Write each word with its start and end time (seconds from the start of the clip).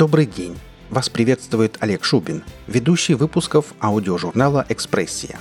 Добрый 0.00 0.24
день! 0.24 0.56
Вас 0.88 1.10
приветствует 1.10 1.76
Олег 1.80 2.04
Шубин, 2.04 2.42
ведущий 2.66 3.12
выпусков 3.12 3.74
аудиожурнала 3.82 4.64
«Экспрессия». 4.70 5.38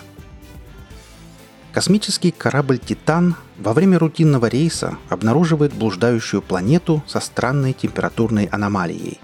Космический 1.72 2.32
корабль 2.32 2.78
«Титан» 2.78 3.38
во 3.58 3.72
время 3.72 3.98
рутинного 3.98 4.48
рейса 4.48 4.98
обнаруживает 5.08 5.74
блуждающую 5.74 6.42
планету 6.42 7.02
со 7.08 7.22
странной 7.22 7.72
температурной 7.72 8.48
аномалией. 8.48 9.22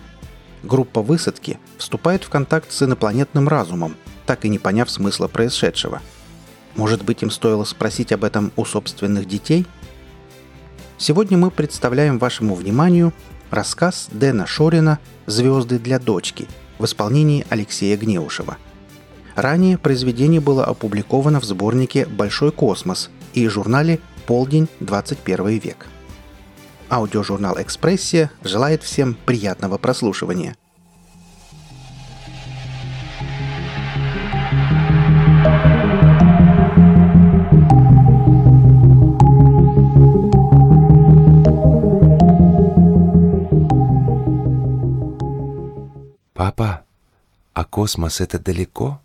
Группа 0.63 1.01
высадки 1.01 1.59
вступает 1.77 2.23
в 2.23 2.29
контакт 2.29 2.71
с 2.71 2.83
инопланетным 2.83 3.49
разумом, 3.49 3.97
так 4.25 4.45
и 4.45 4.49
не 4.49 4.57
поняв 4.57 4.89
смысла 4.89 5.27
происшедшего. 5.27 6.01
Может 6.77 7.03
быть, 7.03 7.23
им 7.23 7.29
стоило 7.29 7.65
спросить 7.65 8.13
об 8.13 8.23
этом 8.23 8.53
у 8.55 8.63
собственных 8.63 9.27
детей? 9.27 9.67
Сегодня 10.97 11.37
мы 11.37 11.51
представляем 11.51 12.19
вашему 12.19 12.55
вниманию 12.55 13.11
рассказ 13.55 14.07
Дэна 14.11 14.45
Шорина 14.45 14.99
«Звезды 15.25 15.79
для 15.79 15.97
дочки» 15.97 16.47
в 16.77 16.85
исполнении 16.85 17.45
Алексея 17.49 17.97
Гнеушева– 17.97 18.57
Ранее 19.35 19.77
произведение 19.77 20.39
было 20.39 20.63
опубликовано 20.63 21.41
в 21.41 21.43
сборнике 21.43 22.05
«Большой 22.05 22.51
космос» 22.53 23.09
и 23.33 23.47
журнале 23.49 23.99
«Полдень. 24.27 24.69
21 24.79 25.59
век». 25.59 25.87
Аудиожурнал 26.89 27.61
«Экспрессия» 27.61 28.31
желает 28.43 28.81
всем 28.81 29.17
приятного 29.25 29.77
прослушивания. 29.77 30.55
Космос 47.75 48.21
это 48.21 48.39
далеко? 48.39 49.01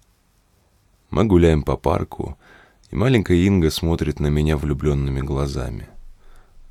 Мы 1.10 1.24
гуляем 1.24 1.64
по 1.64 1.76
парку, 1.76 2.38
и 2.92 2.94
маленькая 2.94 3.38
Инга 3.38 3.68
смотрит 3.68 4.20
на 4.20 4.28
меня 4.28 4.56
влюбленными 4.56 5.22
глазами. 5.22 5.88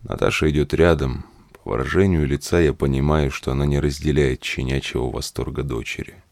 Наташа 0.04 0.50
идет 0.50 0.74
рядом. 0.74 1.26
По 1.52 1.72
выражению 1.72 2.26
лица 2.26 2.62
я 2.62 2.74
понимаю, 2.74 3.32
что 3.32 3.52
она 3.52 3.66
не 3.66 3.82
разделяет 3.82 4.42
щенячьего 4.42 5.12
восторга 5.12 5.64
дочери. 5.64 6.24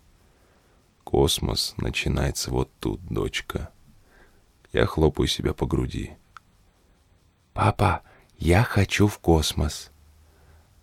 Космос 1.04 1.74
начинается 1.76 2.50
вот 2.50 2.72
тут, 2.80 3.02
дочка. 3.10 3.70
Я 4.72 4.86
хлопаю 4.86 5.28
себя 5.28 5.54
по 5.54 5.66
груди. 5.66 6.14
«Папа, 7.52 8.04
я 8.38 8.64
хочу 8.64 9.08
в 9.08 9.20
космос!» 9.20 9.92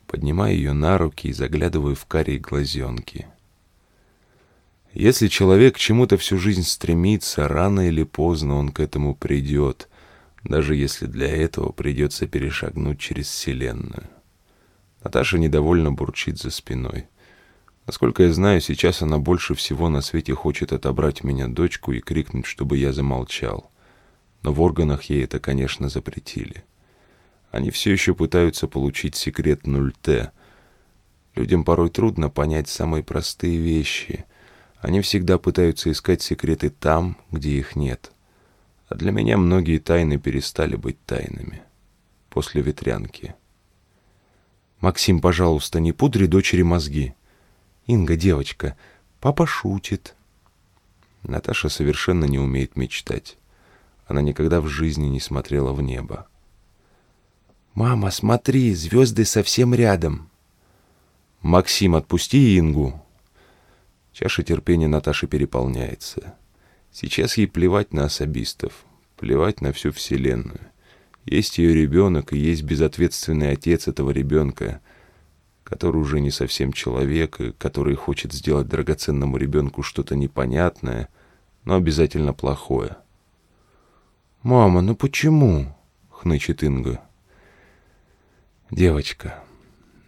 Поднимаю 0.06 0.54
ее 0.54 0.74
на 0.74 0.98
руки 0.98 1.28
и 1.28 1.32
заглядываю 1.32 1.96
в 1.96 2.04
карие 2.04 2.38
глазенки. 2.38 3.28
Если 4.94 5.26
человек 5.26 5.74
к 5.74 5.78
чему-то 5.78 6.16
всю 6.16 6.38
жизнь 6.38 6.62
стремится, 6.62 7.48
рано 7.48 7.88
или 7.88 8.04
поздно 8.04 8.54
он 8.54 8.70
к 8.70 8.78
этому 8.78 9.16
придет, 9.16 9.88
даже 10.44 10.76
если 10.76 11.06
для 11.06 11.26
этого 11.26 11.72
придется 11.72 12.28
перешагнуть 12.28 13.00
через 13.00 13.26
Вселенную. 13.26 14.04
Наташа 15.02 15.36
недовольно 15.36 15.90
бурчит 15.90 16.38
за 16.38 16.50
спиной. 16.50 17.08
Насколько 17.86 18.22
я 18.22 18.32
знаю, 18.32 18.60
сейчас 18.60 19.02
она 19.02 19.18
больше 19.18 19.56
всего 19.56 19.88
на 19.88 20.00
свете 20.00 20.32
хочет 20.32 20.72
отобрать 20.72 21.24
меня 21.24 21.48
дочку 21.48 21.90
и 21.90 21.98
крикнуть, 21.98 22.46
чтобы 22.46 22.78
я 22.78 22.92
замолчал. 22.92 23.72
Но 24.42 24.52
в 24.52 24.62
органах 24.62 25.02
ей 25.04 25.24
это, 25.24 25.40
конечно, 25.40 25.88
запретили. 25.88 26.62
Они 27.50 27.72
все 27.72 27.90
еще 27.90 28.14
пытаются 28.14 28.68
получить 28.68 29.16
секрет 29.16 29.62
0Т. 29.64 30.30
Людям 31.34 31.64
порой 31.64 31.90
трудно 31.90 32.30
понять 32.30 32.68
самые 32.68 33.02
простые 33.02 33.58
вещи— 33.58 34.24
они 34.84 35.00
всегда 35.00 35.38
пытаются 35.38 35.90
искать 35.90 36.20
секреты 36.20 36.68
там, 36.68 37.16
где 37.30 37.52
их 37.52 37.74
нет. 37.74 38.12
А 38.88 38.94
для 38.94 39.12
меня 39.12 39.38
многие 39.38 39.78
тайны 39.78 40.18
перестали 40.18 40.76
быть 40.76 41.02
тайнами. 41.06 41.62
После 42.28 42.60
ветрянки. 42.60 43.34
«Максим, 44.80 45.22
пожалуйста, 45.22 45.80
не 45.80 45.92
пудри 45.92 46.26
дочери 46.26 46.60
мозги». 46.60 47.14
«Инга, 47.86 48.14
девочка, 48.14 48.76
папа 49.20 49.46
шутит». 49.46 50.14
Наташа 51.22 51.70
совершенно 51.70 52.26
не 52.26 52.38
умеет 52.38 52.76
мечтать. 52.76 53.38
Она 54.06 54.20
никогда 54.20 54.60
в 54.60 54.68
жизни 54.68 55.06
не 55.06 55.20
смотрела 55.20 55.72
в 55.72 55.80
небо. 55.80 56.26
«Мама, 57.72 58.10
смотри, 58.10 58.74
звезды 58.74 59.24
совсем 59.24 59.72
рядом». 59.72 60.28
«Максим, 61.40 61.94
отпусти 61.94 62.58
Ингу», 62.58 63.03
Чаша 64.14 64.44
терпения 64.44 64.86
Наташи 64.86 65.26
переполняется. 65.26 66.36
Сейчас 66.92 67.36
ей 67.36 67.48
плевать 67.48 67.92
на 67.92 68.04
особистов, 68.04 68.84
плевать 69.16 69.60
на 69.60 69.72
всю 69.72 69.90
Вселенную. 69.90 70.60
Есть 71.24 71.58
ее 71.58 71.74
ребенок 71.74 72.32
и 72.32 72.38
есть 72.38 72.62
безответственный 72.62 73.50
отец 73.50 73.88
этого 73.88 74.12
ребенка, 74.12 74.80
который 75.64 75.96
уже 75.96 76.20
не 76.20 76.30
совсем 76.30 76.72
человек, 76.72 77.40
и 77.40 77.50
который 77.50 77.96
хочет 77.96 78.32
сделать 78.32 78.68
драгоценному 78.68 79.36
ребенку 79.36 79.82
что-то 79.82 80.14
непонятное, 80.14 81.08
но 81.64 81.74
обязательно 81.74 82.32
плохое. 82.32 82.96
«Мама, 84.44 84.80
ну 84.80 84.94
почему?»— 84.94 85.76
хнычет 86.10 86.62
Инга. 86.62 87.02
«Девочка, 88.70 89.42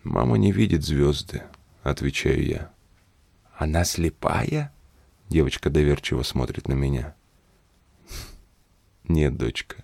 мама 0.05 0.39
не 0.39 0.53
видит 0.53 0.84
звезды»,— 0.84 1.43
отвечаю 1.83 2.47
я. 2.47 2.75
«Она 3.56 3.84
слепая?» 3.84 4.72
Девочка 5.28 5.71
доверчиво 5.71 6.22
смотрит 6.22 6.69
на 6.69 6.75
меня. 6.75 7.15
«Нет, 9.09 9.37
дочка. 9.37 9.77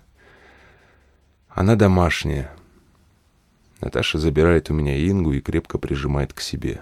Она 1.49 1.75
домашняя». 1.75 2.51
Наташа 3.81 4.19
забирает 4.19 4.69
у 4.69 4.73
меня 4.73 4.95
Ингу 5.09 5.33
и 5.33 5.41
крепко 5.41 5.77
прижимает 5.77 6.33
к 6.33 6.39
себе. 6.39 6.81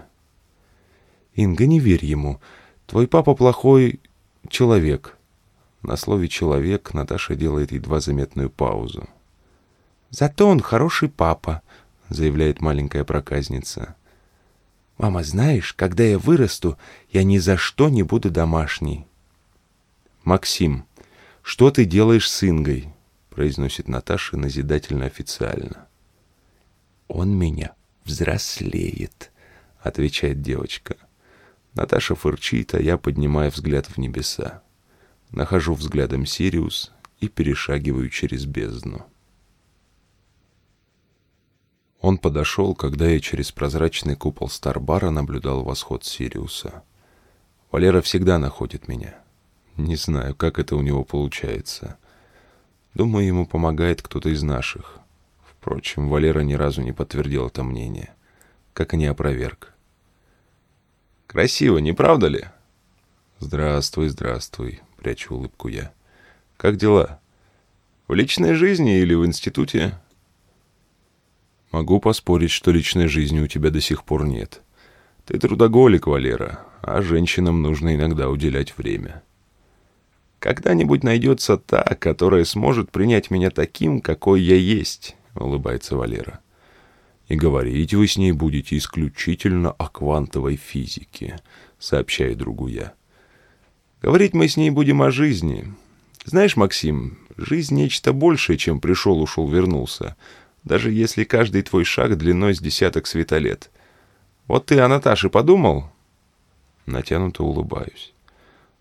«Инга, 1.34 1.66
не 1.66 1.80
верь 1.80 2.04
ему. 2.04 2.40
Твой 2.86 3.08
папа 3.08 3.34
плохой 3.34 4.00
человек». 4.48 5.16
На 5.80 5.96
слове 5.96 6.28
«человек» 6.28 6.94
Наташа 6.94 7.34
делает 7.34 7.72
едва 7.72 8.00
заметную 8.00 8.50
паузу. 8.50 9.08
«Зато 10.10 10.46
он 10.46 10.60
хороший 10.60 11.08
папа»,— 11.08 11.62
заявляет 12.10 12.60
маленькая 12.60 13.02
проказница. 13.02 13.96
«Мама, 14.98 15.22
знаешь, 15.22 15.72
когда 15.72 16.04
я 16.04 16.18
вырасту, 16.18 16.78
я 17.10 17.24
ни 17.24 17.38
за 17.38 17.56
что 17.56 17.88
не 17.88 18.02
буду 18.02 18.30
домашней». 18.30 19.06
«Максим, 20.24 20.86
что 21.42 21.70
ты 21.70 21.84
делаешь 21.84 22.30
с 22.30 22.44
Ингой?» 22.44 22.92
произносит 23.32 23.88
Наташа 23.88 24.36
назидательно 24.36 25.06
официально. 25.06 25.88
«Он 27.08 27.36
меня 27.36 27.74
взрослеет»,— 28.04 29.32
отвечает 29.82 30.42
девочка. 30.42 30.96
Наташа 31.74 32.14
фырчит, 32.14 32.74
а 32.74 32.80
я 32.80 32.98
поднимаю 32.98 33.50
взгляд 33.50 33.86
в 33.86 33.96
небеса. 33.96 34.62
Нахожу 35.30 35.74
взглядом 35.74 36.26
Сириус 36.26 36.92
и 37.20 37.28
перешагиваю 37.28 38.10
через 38.10 38.44
бездну. 38.44 39.06
Он 42.02 42.18
подошел, 42.18 42.74
когда 42.74 43.06
я 43.06 43.20
через 43.20 43.52
прозрачный 43.52 44.16
купол 44.16 44.48
Старбара 44.48 45.10
наблюдал 45.10 45.62
восход 45.62 46.04
Сириуса. 46.04 46.82
Валера 47.70 48.02
всегда 48.02 48.38
находит 48.38 48.88
меня. 48.88 49.14
Не 49.76 49.94
знаю, 49.94 50.34
как 50.34 50.58
это 50.58 50.74
у 50.74 50.82
него 50.82 51.04
получается. 51.04 51.96
Думаю, 52.94 53.26
ему 53.26 53.46
помогает 53.46 54.02
кто-то 54.02 54.30
из 54.30 54.42
наших. 54.42 54.98
Впрочем, 55.48 56.08
Валера 56.08 56.40
ни 56.40 56.54
разу 56.54 56.82
не 56.82 56.90
подтвердил 56.90 57.46
это 57.46 57.62
мнение. 57.62 58.12
Как 58.74 58.94
и 58.94 58.96
не 58.96 59.06
опроверг. 59.06 59.72
«Красиво, 61.28 61.78
не 61.78 61.92
правда 61.92 62.26
ли?» 62.26 62.46
«Здравствуй, 63.38 64.08
здравствуй»,— 64.08 64.80
прячу 64.96 65.36
улыбку 65.36 65.68
я. 65.68 65.92
«Как 66.56 66.76
дела? 66.76 67.20
В 68.08 68.14
личной 68.14 68.54
жизни 68.54 68.98
или 68.98 69.14
в 69.14 69.24
институте?» 69.24 70.01
Могу 71.72 72.00
поспорить, 72.00 72.50
что 72.50 72.70
личной 72.70 73.08
жизни 73.08 73.40
у 73.40 73.46
тебя 73.46 73.70
до 73.70 73.80
сих 73.80 74.04
пор 74.04 74.26
нет. 74.26 74.60
Ты 75.24 75.38
трудоголик, 75.38 76.06
Валера, 76.06 76.60
а 76.82 77.00
женщинам 77.00 77.62
нужно 77.62 77.94
иногда 77.94 78.28
уделять 78.28 78.76
время. 78.76 79.22
Когда-нибудь 80.38 81.02
найдется 81.02 81.56
та, 81.56 81.82
которая 81.98 82.44
сможет 82.44 82.90
принять 82.90 83.30
меня 83.30 83.50
таким, 83.50 84.02
какой 84.02 84.42
я 84.42 84.56
есть, 84.56 85.16
улыбается 85.34 85.96
Валера. 85.96 86.40
И 87.28 87.36
говорить 87.36 87.94
вы 87.94 88.06
с 88.06 88.18
ней 88.18 88.32
будете 88.32 88.76
исключительно 88.76 89.70
о 89.70 89.88
квантовой 89.88 90.56
физике, 90.56 91.40
сообщаю 91.78 92.36
другу 92.36 92.66
я. 92.66 92.92
Говорить 94.02 94.34
мы 94.34 94.46
с 94.48 94.58
ней 94.58 94.68
будем 94.68 95.00
о 95.00 95.10
жизни. 95.10 95.72
Знаешь, 96.24 96.56
Максим, 96.56 97.18
жизнь 97.38 97.76
нечто 97.76 98.12
большее, 98.12 98.58
чем 98.58 98.80
пришел, 98.80 99.22
ушел, 99.22 99.48
вернулся— 99.48 100.16
даже 100.64 100.90
если 100.90 101.24
каждый 101.24 101.62
твой 101.62 101.84
шаг 101.84 102.16
длиной 102.16 102.54
с 102.54 102.60
десяток 102.60 103.06
светолет. 103.06 103.70
Вот 104.46 104.66
ты 104.66 104.78
о 104.80 104.88
Наташе 104.88 105.30
подумал?» 105.30 105.90
Натянуто 106.86 107.44
улыбаюсь. 107.44 108.12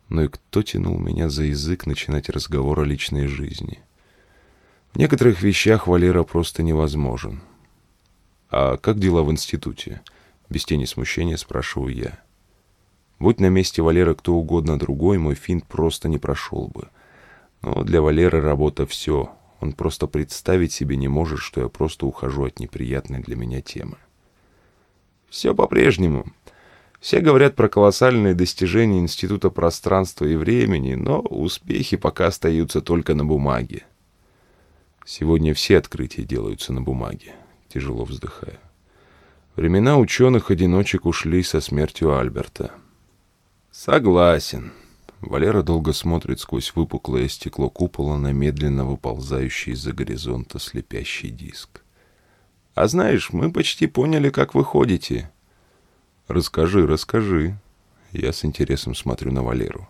Ну 0.09 0.23
и 0.23 0.27
кто 0.27 0.61
тянул 0.61 0.97
меня 0.97 1.29
за 1.29 1.43
язык 1.43 1.85
начинать 1.85 2.29
разговор 2.29 2.81
о 2.81 2.83
личной 2.83 3.27
жизни? 3.27 3.79
В 4.93 4.97
некоторых 4.97 5.41
вещах 5.41 5.87
Валера 5.87 6.23
просто 6.23 6.63
невозможен. 6.63 7.41
«А 8.49 8.77
как 8.77 8.99
дела 8.99 9.23
в 9.23 9.31
институте?» 9.31 10.01
Без 10.49 10.65
тени 10.65 10.83
смущения 10.83 11.37
спрашиваю 11.37 11.95
я. 11.95 12.19
Будь 13.19 13.39
на 13.39 13.45
месте 13.45 13.81
Валера 13.81 14.15
кто 14.15 14.33
угодно 14.33 14.77
другой, 14.77 15.17
мой 15.17 15.35
финт 15.35 15.65
просто 15.65 16.09
не 16.09 16.17
прошел 16.17 16.67
бы. 16.67 16.89
Но 17.61 17.83
для 17.83 18.01
Валеры 18.01 18.41
работа 18.41 18.85
все. 18.85 19.31
Он 19.61 19.73
просто 19.73 20.07
представить 20.07 20.73
себе 20.73 20.97
не 20.97 21.07
может, 21.07 21.39
что 21.39 21.61
я 21.61 21.69
просто 21.69 22.07
ухожу 22.07 22.45
от 22.45 22.59
неприятной 22.59 23.21
для 23.21 23.35
меня 23.35 23.61
темы. 23.61 23.97
Все 25.29 25.53
по-прежнему. 25.53 26.25
Все 26.99 27.19
говорят 27.19 27.55
про 27.55 27.69
колоссальные 27.69 28.33
достижения 28.33 28.99
Института 28.99 29.49
пространства 29.51 30.25
и 30.25 30.35
времени, 30.35 30.95
но 30.95 31.19
успехи 31.19 31.95
пока 31.95 32.27
остаются 32.27 32.81
только 32.81 33.13
на 33.13 33.23
бумаге. 33.23 33.85
Сегодня 35.05 35.53
все 35.53 35.77
открытия 35.77 36.23
делаются 36.23 36.73
на 36.73 36.81
бумаге. 36.81 37.33
Тяжело 37.69 38.03
вздыхаю. 38.03 38.59
Времена 39.55 39.97
ученых-одиночек 39.97 41.05
ушли 41.05 41.43
со 41.43 41.61
смертью 41.61 42.17
Альберта. 42.17 42.71
Согласен. 43.71 44.71
Валера 45.21 45.61
долго 45.61 45.93
смотрит 45.93 46.39
сквозь 46.39 46.73
выпуклое 46.75 47.27
стекло 47.27 47.69
купола 47.69 48.17
на 48.17 48.33
медленно 48.33 48.85
выползающий 48.85 49.73
из-за 49.73 49.93
горизонта 49.93 50.59
слепящий 50.59 51.29
диск. 51.29 51.83
А 52.73 52.87
знаешь, 52.87 53.31
мы 53.31 53.51
почти 53.51 53.87
поняли, 53.87 54.29
как 54.29 54.55
вы 54.55 54.63
ходите. 54.63 55.31
Расскажи, 56.27 56.87
расскажи. 56.87 57.57
Я 58.11 58.33
с 58.33 58.43
интересом 58.43 58.95
смотрю 58.95 59.31
на 59.31 59.43
Валеру. 59.43 59.87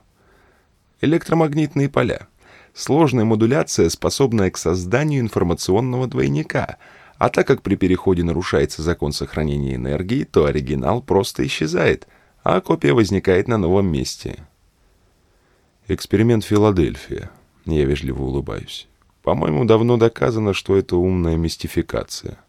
Электромагнитные 1.00 1.90
поля. 1.90 2.28
Сложная 2.74 3.26
модуляция, 3.26 3.90
способная 3.90 4.52
к 4.52 4.58
созданию 4.58 5.22
информационного 5.22 6.08
двойника— 6.08 6.78
а 7.22 7.30
так 7.30 7.46
как 7.46 7.62
при 7.62 7.76
переходе 7.76 8.24
нарушается 8.24 8.82
закон 8.82 9.12
сохранения 9.12 9.76
энергии, 9.76 10.24
то 10.24 10.46
оригинал 10.46 11.04
просто 11.04 11.46
исчезает, 11.46 12.08
а 12.44 12.60
копия 12.62 12.94
возникает 12.94 13.48
на 13.48 13.60
новом 13.60 13.92
месте. 13.92 14.48
Эксперимент 15.94 16.46
Филадельфия. 16.46 17.30
Я 17.66 17.84
вежливо 17.84 18.24
улыбаюсь. 18.24 18.88
По-моему, 19.24 19.66
давно 19.66 19.98
доказано, 19.98 20.54
что 20.54 20.78
это 20.78 20.96
умная 20.96 21.36
мистификация. 21.36 22.40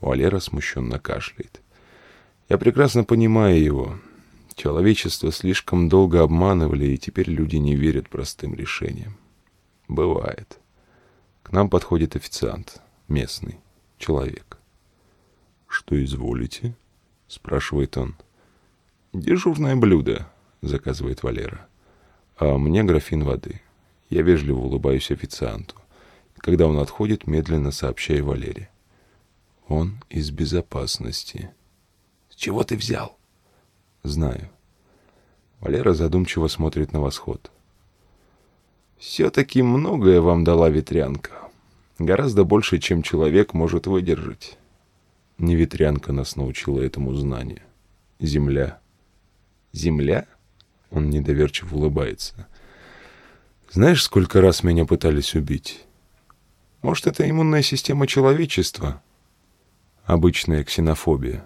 Валера 0.00 0.40
смущенно 0.40 0.98
кашляет. 0.98 1.62
Я 2.48 2.58
прекрасно 2.58 3.04
понимаю 3.04 3.62
его. 3.62 4.00
Человечество 4.56 5.30
слишком 5.30 5.88
долго 5.88 6.20
обманывали, 6.20 6.86
и 6.86 6.98
теперь 6.98 7.30
люди 7.30 7.54
не 7.54 7.76
верят 7.76 8.08
простым 8.08 8.56
решениям. 8.56 9.18
Бывает. 9.86 10.58
К 11.44 11.52
нам 11.52 11.70
подходит 11.70 12.16
официант, 12.16 12.82
местный 13.06 13.60
человек. 13.98 14.58
«Что 15.68 16.02
изволите?»— 16.02 16.74
спрашивает 17.28 17.96
он. 17.96 18.16
«Дежурное 19.12 19.76
блюдо»,— 19.76 20.28
заказывает 20.60 21.22
Валера. 21.22 21.68
«А 22.36 22.58
мне 22.58 22.82
графин 22.82 23.24
воды». 23.24 23.60
Я 24.10 24.22
вежливо 24.22 24.58
улыбаюсь 24.58 25.10
официанту. 25.10 25.76
Когда 26.36 26.66
он 26.66 26.78
отходит, 26.78 27.26
медленно 27.26 27.70
сообщаю 27.70 28.26
Валере. 28.26 28.70
«Он 29.68 30.02
из 30.10 30.30
безопасности». 30.30 31.50
«С 32.28 32.34
чего 32.34 32.64
ты 32.64 32.76
взял?» 32.76 33.16
«Знаю». 34.02 34.50
Валера 35.60 35.94
задумчиво 35.94 36.48
смотрит 36.48 36.92
на 36.92 37.00
восход. 37.00 37.50
«Все-таки 38.98 39.62
многое 39.62 40.20
вам 40.20 40.44
дала 40.44 40.68
ветрянка. 40.68 41.30
Гораздо 41.98 42.44
больше, 42.44 42.78
чем 42.78 43.02
человек 43.02 43.54
может 43.54 43.86
выдержать. 43.86 44.58
Не 45.38 45.54
ветрянка 45.54 46.12
нас 46.12 46.36
научила 46.36 46.80
этому 46.80 47.14
знанию. 47.14 47.62
Земля. 48.18 48.80
Земля? 49.72 50.26
Он 50.90 51.10
недоверчиво 51.10 51.76
улыбается. 51.76 52.46
Знаешь, 53.70 54.04
сколько 54.04 54.40
раз 54.40 54.62
меня 54.62 54.84
пытались 54.84 55.34
убить? 55.34 55.84
Может, 56.82 57.08
это 57.08 57.28
иммунная 57.28 57.62
система 57.62 58.06
человечества? 58.06 59.02
Обычная 60.04 60.62
ксенофобия. 60.62 61.44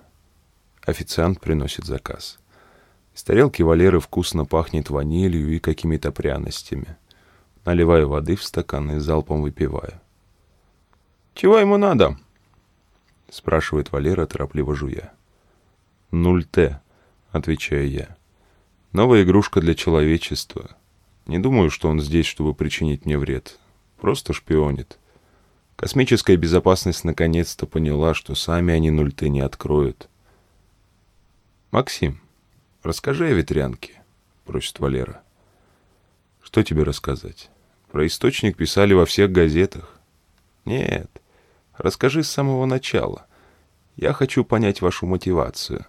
Официант 0.85 1.41
приносит 1.41 1.87
заказ. 1.87 2.39
Из 3.15 3.23
тарелки 3.23 3.63
Валеры 3.63 3.99
вкусно 3.99 4.45
пахнет 4.45 4.91
ванилью 4.91 5.49
и 5.55 5.59
какими-то 5.59 6.13
пряностями. 6.13 6.97
Наливаю 7.65 8.09
воды 8.09 8.37
в 8.37 8.45
стакан 8.45 8.91
и 8.93 8.99
залпом 8.99 9.41
выпиваю. 9.41 10.01
«Чего 11.33 11.59
ему 11.59 11.79
надо?»— 11.79 12.19
спрашивает 13.31 13.91
Валера, 13.91 14.27
торопливо 14.27 14.75
жуя. 14.75 15.13
«Нуль 16.11 16.45
Т»,— 16.45 16.81
отвечаю 17.33 17.89
я. 17.89 18.18
«Новая 18.93 19.23
игрушка 19.23 19.61
для 19.61 19.75
человечества. 19.75 20.71
Не 21.27 21.39
думаю, 21.39 21.71
что 21.71 21.89
он 21.89 22.01
здесь, 22.01 22.27
чтобы 22.27 22.55
причинить 22.55 23.05
мне 23.05 23.19
вред. 23.19 23.59
Просто 24.01 24.33
шпионит. 24.33 24.99
Космическая 25.77 26.37
безопасность 26.37 27.05
наконец-то 27.05 27.67
поняла, 27.67 28.15
что 28.15 28.35
сами 28.35 28.73
они 28.75 28.91
нуль 28.91 29.13
Т 29.13 29.29
не 29.29 29.41
откроют». 29.41 30.09
«Максим, 31.71 32.21
расскажи 32.83 33.27
о 33.27 33.33
ветрянке»,— 33.33 34.03
просит 34.45 34.81
Валера. 34.81 35.23
«Что 36.43 36.63
тебе 36.63 36.83
рассказать? 36.83 37.51
Про 37.93 38.07
источник 38.07 38.57
писали 38.57 38.95
во 38.95 39.05
всех 39.05 39.31
газетах». 39.31 39.99
«Нет». 40.65 41.11
Расскажи 41.79 42.25
с 42.25 42.31
самого 42.31 42.67
начала. 42.67 43.27
Я 43.97 44.13
хочу 44.13 44.45
понять 44.45 44.83
вашу 44.83 45.07
мотивацию». 45.07 45.87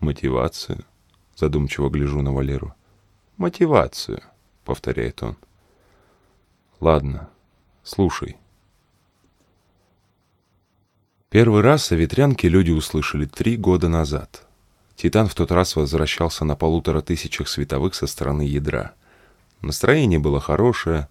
«Мотивацию?» 0.00 0.84
Задумчиво 1.36 1.90
гляжу 1.90 2.22
на 2.22 2.32
Валеру. 2.32 2.74
«Мотивацию»,— 3.36 4.22
повторяет 4.64 5.22
он. 5.22 5.36
«Ладно, 6.80 7.28
слушай». 7.84 8.36
Первый 11.28 11.60
раз 11.60 11.92
о 11.92 11.96
ветрянке 11.96 12.48
люди 12.48 12.70
услышали 12.70 13.26
три 13.26 13.58
года 13.58 13.88
назад. 13.88 14.46
Титан 14.94 15.28
в 15.28 15.34
тот 15.34 15.52
раз 15.52 15.76
возвращался 15.76 16.46
на 16.46 16.56
полутора 16.56 17.02
тысячах 17.02 17.48
световых 17.48 17.94
со 17.94 18.06
стороны 18.06 18.42
ядра. 18.42 18.94
Настроение 19.60 20.18
было 20.18 20.40
хорошее, 20.40 21.08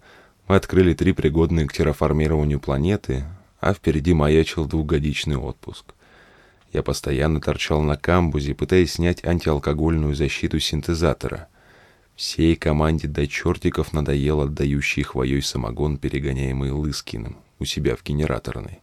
мы 0.48 0.56
открыли 0.56 0.94
три 0.94 1.12
пригодные 1.12 1.68
к 1.68 1.72
терраформированию 1.72 2.58
планеты, 2.58 3.24
а 3.60 3.72
впереди 3.72 4.12
маячил 4.14 4.66
двухгодичный 4.66 5.36
отпуск. 5.36 5.94
Я 6.76 6.82
постоянно 6.82 7.40
торчал 7.40 7.80
на 7.80 7.96
камбузе, 7.96 8.54
пытаясь 8.54 8.92
снять 8.92 9.24
антиалкогольную 9.24 10.14
защиту 10.14 10.60
синтезатора. 10.60 11.48
Всей 12.16 12.54
команде 12.54 13.08
до 13.08 13.26
чертиков 13.26 13.94
надоел 13.94 14.42
отдающий 14.42 15.02
хвоей 15.02 15.40
самогон, 15.40 15.96
перегоняемый 15.96 16.72
Лыскиным, 16.72 17.38
у 17.58 17.64
себя 17.64 17.96
в 17.96 18.04
генераторной. 18.04 18.80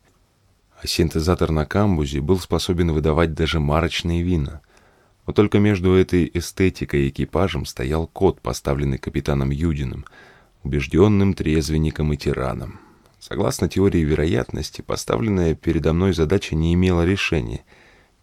А 0.82 0.88
синтезатор 0.88 1.52
на 1.52 1.68
камбузе 1.68 2.20
был 2.20 2.40
способен 2.40 2.92
выдавать 2.92 3.36
даже 3.36 3.60
марочные 3.60 4.24
вина. 4.24 4.62
Вот 5.28 5.36
только 5.36 5.60
между 5.60 5.94
этой 5.94 6.32
эстетикой 6.34 7.02
и 7.04 7.10
экипажем 7.10 7.68
стоял 7.68 8.08
код, 8.08 8.42
поставленный 8.42 8.98
капитаном 8.98 9.52
Юдиным, 9.52 10.06
убежденным 10.64 11.36
трезвенником 11.36 12.12
и 12.12 12.18
тираном. 12.18 12.80
Согласно 13.20 13.70
теории 13.70 14.00
вероятности, 14.00 14.82
поставленная 14.82 15.54
передо 15.54 15.94
мной 15.94 16.14
задача 16.14 16.56
не 16.56 16.74
имела 16.74 17.06
решения. 17.06 17.64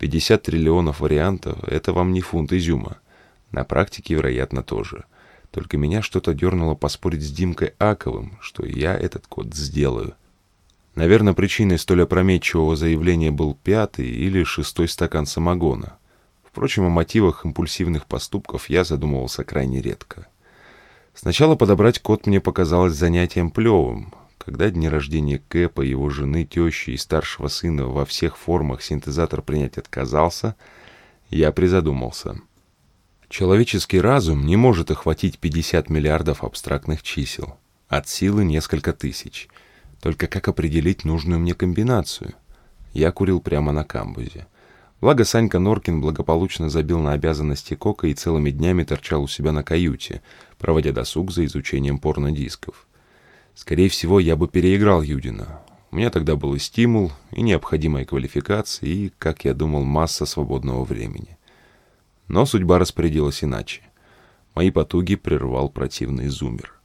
50 0.01 0.43
триллионов 0.43 1.01
вариантов— 1.01 1.63
это 1.67 1.93
вам 1.93 2.13
не 2.13 2.23
фунт 2.23 2.55
изюма. 2.55 2.97
На 3.53 3.65
практике, 3.65 4.15
вероятно, 4.15 4.63
тоже. 4.63 5.05
Только 5.51 5.77
меня 5.77 6.01
что-то 6.01 6.33
дернуло 6.33 6.75
поспорить 6.75 7.23
с 7.23 7.31
Димкой 7.31 7.75
Аковым, 7.79 8.39
что 8.41 8.65
я 8.65 8.97
этот 8.97 9.27
код 9.27 9.55
сделаю. 9.55 10.15
Наверное, 10.95 11.35
причиной 11.35 11.79
столь 11.79 12.05
опрометчивого 12.05 12.77
заявления 12.77 13.31
был 13.31 13.55
пятый 13.55 14.09
или 14.09 14.43
шестой 14.43 14.89
стакан 14.89 15.27
самогона. 15.27 15.99
Впрочем, 16.45 16.87
о 16.87 16.89
мотивах 16.89 17.45
импульсивных 17.45 18.07
поступков 18.07 18.71
я 18.71 18.85
задумывался 18.85 19.45
крайне 19.45 19.83
редко. 19.83 20.29
Сначала 21.13 21.57
подобрать 21.57 21.99
код 21.99 22.27
мне 22.27 22.41
показалось 22.41 22.95
занятием 22.95 23.51
плевым, 23.51 24.15
когда 24.45 24.71
дни 24.71 24.89
рождения 24.89 25.43
Кэпа, 25.49 25.83
его 25.83 26.09
жены, 26.09 26.45
тещи 26.45 26.91
и 26.91 26.97
старшего 26.97 27.49
сына 27.49 27.87
во 27.87 28.07
всех 28.07 28.39
формах 28.39 28.83
синтезатор 28.83 29.43
принять 29.43 29.77
отказался, 29.77 30.57
я 31.29 31.53
призадумался. 31.53 32.41
Человеческий 33.29 34.01
разум 34.01 34.47
не 34.47 34.57
может 34.57 34.91
охватить 34.91 35.39
50 35.39 35.91
миллиардов 35.91 36.43
абстрактных 36.43 37.03
чисел. 37.03 37.59
От 37.89 38.09
силы 38.09 38.45
несколько 38.45 38.93
тысяч. 38.93 39.49
Только 40.01 40.27
как 40.27 40.49
определить 40.49 41.05
нужную 41.05 41.39
мне 41.39 41.55
комбинацию? 41.55 42.33
Я 42.95 43.13
курил 43.13 43.41
прямо 43.41 43.73
на 43.73 43.85
камбузе. 43.85 44.47
Благо 45.01 45.25
Санька 45.25 45.59
Норкин 45.59 46.01
благополучно 46.01 46.71
забил 46.71 46.99
на 47.01 47.13
обязанности 47.13 47.75
Кока 47.75 48.07
и 48.07 48.15
целыми 48.15 48.51
днями 48.51 48.85
торчал 48.85 49.23
у 49.23 49.29
себя 49.29 49.53
на 49.53 49.63
каюте, 49.63 50.23
проводя 50.59 50.93
досуг 50.93 51.31
за 51.31 51.45
изучением 51.45 51.99
порнодисков. 51.99 52.87
Скорее 53.61 53.91
всего, 53.91 54.19
я 54.19 54.37
бы 54.37 54.49
переиграл 54.49 55.03
Юдина. 55.03 55.61
У 55.91 55.97
меня 55.97 56.09
тогда 56.09 56.35
был 56.35 56.55
и 56.55 56.59
стимул, 56.59 57.13
и 57.31 57.43
необходимая 57.43 58.07
квалификация, 58.07 58.89
и, 58.89 59.13
как 59.19 59.45
я 59.45 59.53
думал, 59.53 59.85
масса 59.85 60.25
свободного 60.25 60.83
времени. 60.83 61.37
Но 62.27 62.47
судьба 62.47 62.79
распорядилась 62.79 63.45
иначе. 63.45 63.83
Мои 64.55 64.71
потуги 64.71 65.17
прервал 65.17 65.69
противный 65.69 66.29
зумер. 66.29 66.81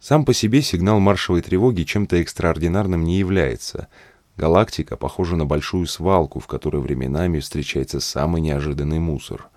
Сам 0.00 0.24
по 0.24 0.32
себе 0.32 0.62
сигнал 0.62 1.00
маршевой 1.00 1.42
тревоги 1.42 1.82
чем-то 1.82 2.16
экстраординарным 2.16 3.04
не 3.04 3.18
является— 3.18 3.88
Галактика 4.36 4.96
похожа 4.96 5.36
на 5.36 5.46
большую 5.46 5.86
свалку, 5.86 6.40
в 6.40 6.48
которой 6.48 6.82
временами 6.82 7.38
встречается 7.38 8.00
самый 8.00 8.40
неожиданный 8.40 8.98
мусор. 8.98 9.48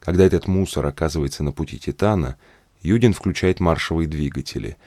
Когда 0.00 0.24
этот 0.24 0.48
мусор 0.48 0.84
оказывается 0.86 1.44
на 1.44 1.52
пути 1.52 1.78
Титана, 1.78 2.36
Юдин 2.82 3.12
включает 3.12 3.60
маршевые 3.60 4.08
двигатели, 4.08 4.78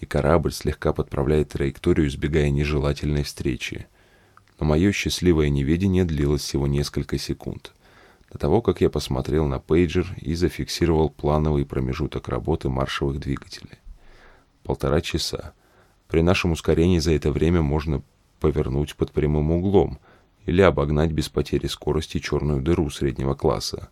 и 0.00 0.06
корабль 0.06 0.52
слегка 0.52 0.92
подправляет 0.92 1.50
траекторию, 1.50 2.08
избегая 2.08 2.50
нежелательной 2.50 3.24
встречи. 3.24 3.86
Но 4.58 4.66
мое 4.66 4.92
счастливое 4.92 5.48
неведение 5.48 6.04
длилось 6.04 6.42
всего 6.42 6.66
несколько 6.66 7.18
секунд. 7.18 7.72
До 8.30 8.38
того, 8.38 8.60
как 8.60 8.80
я 8.80 8.90
посмотрел 8.90 9.46
на 9.46 9.58
пейджер 9.58 10.14
и 10.20 10.34
зафиксировал 10.34 11.08
плановый 11.08 11.64
промежуток 11.64 12.28
работы 12.28 12.68
маршевых 12.68 13.18
двигателей. 13.18 13.78
Полтора 14.64 15.00
часа. 15.00 15.54
При 16.08 16.20
нашем 16.22 16.52
ускорении 16.52 16.98
за 16.98 17.12
это 17.12 17.32
время 17.32 17.62
можно 17.62 18.02
повернуть 18.40 18.94
под 18.96 19.12
прямым 19.12 19.50
углом 19.50 19.98
или 20.46 20.62
обогнать 20.62 21.12
без 21.12 21.28
потери 21.28 21.66
скорости 21.66 22.18
черную 22.18 22.62
дыру 22.62 22.90
среднего 22.90 23.34
класса. 23.34 23.88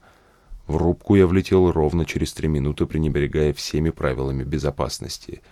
В 0.66 0.76
рубку 0.76 1.14
я 1.14 1.26
влетел 1.26 1.70
ровно 1.70 2.04
через 2.04 2.32
три 2.32 2.48
минуты, 2.48 2.86
пренебрегая 2.86 3.52
всеми 3.52 3.90
правилами 3.90 4.42
безопасности. 4.42 5.42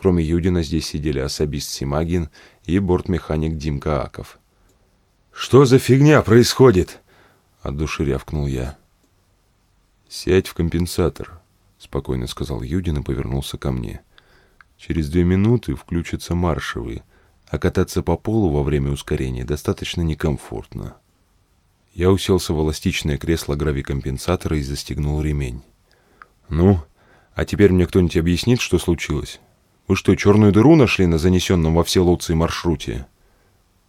Кроме 0.00 0.24
Юдина 0.24 0.62
здесь 0.62 0.86
сидели 0.86 1.18
особист 1.18 1.68
Симагин 1.68 2.30
и 2.64 2.78
бортмеханик 2.78 3.58
Димка 3.58 4.02
Аков. 4.02 4.38
«Что 5.30 5.66
за 5.66 5.78
фигня 5.78 6.22
происходит?»— 6.22 7.00
от 7.62 7.76
души 7.76 8.06
рявкнул 8.06 8.46
я. 8.46 8.78
«Сядь 10.08 10.46
в 10.46 10.54
компенсатор»,— 10.54 11.38
спокойно 11.78 12.28
сказал 12.28 12.62
Юдин 12.62 13.00
и 13.00 13.02
повернулся 13.02 13.58
ко 13.58 13.72
мне. 13.72 14.00
«Через 14.78 15.10
две 15.10 15.22
минуты 15.22 15.74
включатся 15.74 16.34
маршевые 16.34 17.02
а 17.48 17.58
кататься 17.58 18.02
по 18.02 18.16
полу 18.16 18.48
во 18.48 18.62
время 18.62 18.92
ускорения 18.92 19.44
достаточно 19.44 20.00
некомфортно. 20.00 20.96
Я 21.92 22.10
уселся 22.10 22.54
в 22.54 22.60
эластичное 22.62 23.18
кресло 23.18 23.54
гравикомпенсатора 23.54 24.56
и 24.56 24.62
застегнул 24.62 25.20
ремень. 25.20 25.62
«Ну, 26.48 26.80
а 27.34 27.44
теперь 27.44 27.70
мне 27.70 27.86
кто-нибудь 27.86 28.16
объяснит, 28.16 28.62
что 28.62 28.78
случилось? 28.78 29.40
Вы 29.90 29.96
что, 29.96 30.14
черную 30.14 30.52
дыру 30.52 30.76
нашли 30.76 31.06
на 31.06 31.18
занесенном 31.18 31.74
во 31.74 31.82
все 31.82 31.98
лоции 31.98 32.32
маршруте?» 32.32 33.08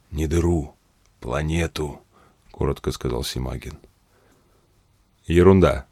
«Не 0.10 0.25
дыру, 0.25 0.74
планету»,— 1.20 2.01
коротко 2.51 2.91
сказал 2.91 3.24
Симагин. 3.24 3.77
«Ерунда. 5.27 5.86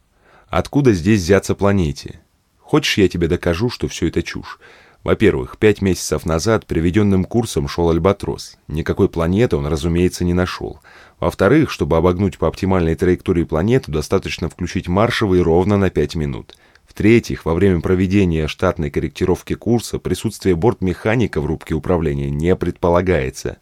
Откуда 0.47 0.93
здесь 0.93 1.21
взяться 1.21 1.53
планете? 1.53 2.21
Хочешь, 2.57 2.97
я 2.97 3.07
тебе 3.07 3.27
докажу, 3.27 3.69
что 3.69 3.87
все 3.87 4.07
это 4.07 4.23
чушь? 4.23 4.59
Во-первых, 5.03 5.59
пять 5.59 5.83
месяцев 5.83 6.25
назад 6.25 6.65
приведенным 6.65 7.23
курсом 7.23 7.67
шел 7.67 7.91
Альбатрос. 7.91 8.57
Никакой 8.67 9.09
планеты 9.09 9.57
он, 9.57 9.67
разумеется, 9.67 10.25
не 10.25 10.33
нашел. 10.33 10.79
Во-вторых, 11.19 11.69
чтобы 11.69 11.97
обогнуть 11.97 12.39
по 12.39 12.47
оптимальной 12.47 12.95
траектории 12.95 13.43
планету, 13.43 13.91
достаточно 13.91 14.49
включить 14.49 14.87
маршевый 14.87 15.43
ровно 15.43 15.77
на 15.77 15.91
5 15.91 16.15
минут. 16.15 16.55
В-третьих, 16.89 17.45
во 17.45 17.53
время 17.53 17.79
проведения 17.79 18.47
штатной 18.47 18.89
корректировки 18.89 19.53
курса 19.53 19.99
присутствие 19.99 20.55
бортмеханика 20.55 21.39
в 21.39 21.45
рубке 21.45 21.75
управления 21.75 22.29
не 22.29 22.55
предполагается. 22.55 23.59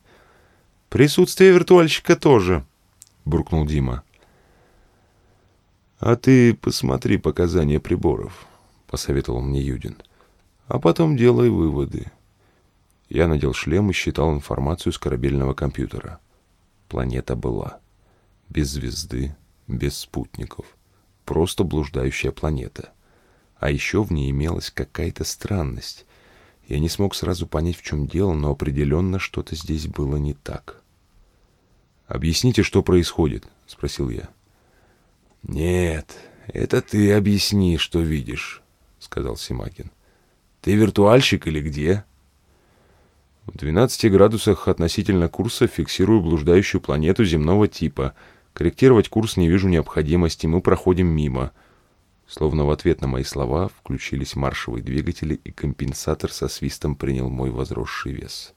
«Присутствие 0.89 1.51
виртуальщика 1.51 2.15
тоже»,— 2.15 2.65
буркнул 3.25 3.67
Дима. 3.67 4.01
«А 5.99 6.15
ты 6.15 6.55
посмотри 6.55 7.17
показания 7.17 7.79
приборов»,— 7.79 8.47
посоветовал 8.87 9.41
мне 9.41 9.61
Юдин 9.61 9.97
а 10.67 10.79
потом 10.79 11.15
делай 11.15 11.49
выводы. 11.49 12.11
Я 13.09 13.27
надел 13.27 13.53
шлем 13.53 13.89
и 13.89 13.93
считал 13.93 14.33
информацию 14.33 14.91
с 14.91 14.97
корабельного 14.97 15.53
компьютера. 15.53 16.19
Планета 16.89 17.35
была. 17.35 17.79
Без 18.49 18.69
звезды, 18.69 19.35
без 19.67 19.97
спутников. 19.97 20.65
Просто 21.25 21.63
блуждающая 21.63 22.31
планета. 22.31 22.91
А 23.59 23.71
еще 23.71 24.03
в 24.03 24.11
ней 24.11 24.31
имелась 24.31 24.71
какая-то 24.71 25.23
странность. 25.23 26.05
Я 26.67 26.79
не 26.79 26.89
смог 26.89 27.15
сразу 27.15 27.47
понять, 27.47 27.77
в 27.77 27.81
чем 27.81 28.07
дело, 28.07 28.33
но 28.33 28.51
определенно 28.51 29.19
что-то 29.19 29.55
здесь 29.55 29.87
было 29.87 30.17
не 30.17 30.33
так. 30.33 30.81
«Объясните, 32.07 32.63
что 32.63 32.83
происходит?»— 32.83 33.47
спросил 33.67 34.09
я. 34.09 34.29
«Нет, 35.43 36.17
это 36.47 36.81
ты 36.81 37.13
объясни, 37.13 37.77
что 37.77 37.99
видишь»,— 37.99 38.61
сказал 38.99 39.37
Симакин. 39.37 39.91
Ты 40.67 40.75
виртуальщик 40.75 41.47
или 41.47 41.61
где? 41.61 42.03
В 43.45 43.57
12 43.57 44.11
градусах 44.11 44.67
относительно 44.67 45.29
курса 45.29 45.65
фиксирую 45.65 46.21
блуждающую 46.21 46.81
планету 46.81 47.23
земного 47.23 47.69
типа. 47.69 48.15
Корректировать 48.51 49.07
курс 49.07 49.37
не 49.37 49.47
вижу 49.47 49.69
необходимости, 49.69 50.45
мы 50.45 50.59
проходим 50.59 51.07
мимо. 51.07 51.53
Словно 52.27 52.65
в 52.65 52.71
ответ 52.71 53.01
на 53.01 53.07
мои 53.07 53.23
слова 53.23 53.69
включились 53.69 54.35
маршевые 54.35 54.83
двигатели, 54.83 55.35
и 55.35 55.51
компенсатор 55.51 56.31
со 56.31 56.49
свистом 56.49 56.95
принял 56.95 57.29
мой 57.29 57.49
возросший 57.49 58.13
вес. 58.13 58.53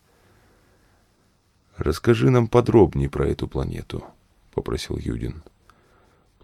«Расскажи 1.76 2.30
нам 2.30 2.48
подробнее 2.48 3.08
про 3.08 3.28
эту 3.28 3.46
планету»,— 3.46 4.04
попросил 4.54 4.98
Юдин. 4.98 5.42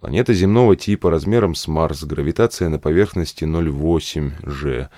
Планета 0.00 0.34
земного 0.34 0.76
типа 0.76 1.10
размером 1.10 1.54
с 1.54 1.66
Марс, 1.66 2.04
гравитация 2.04 2.68
на 2.68 2.78
поверхности 2.78 3.44
0,8 3.44 4.32
G, 4.42 4.88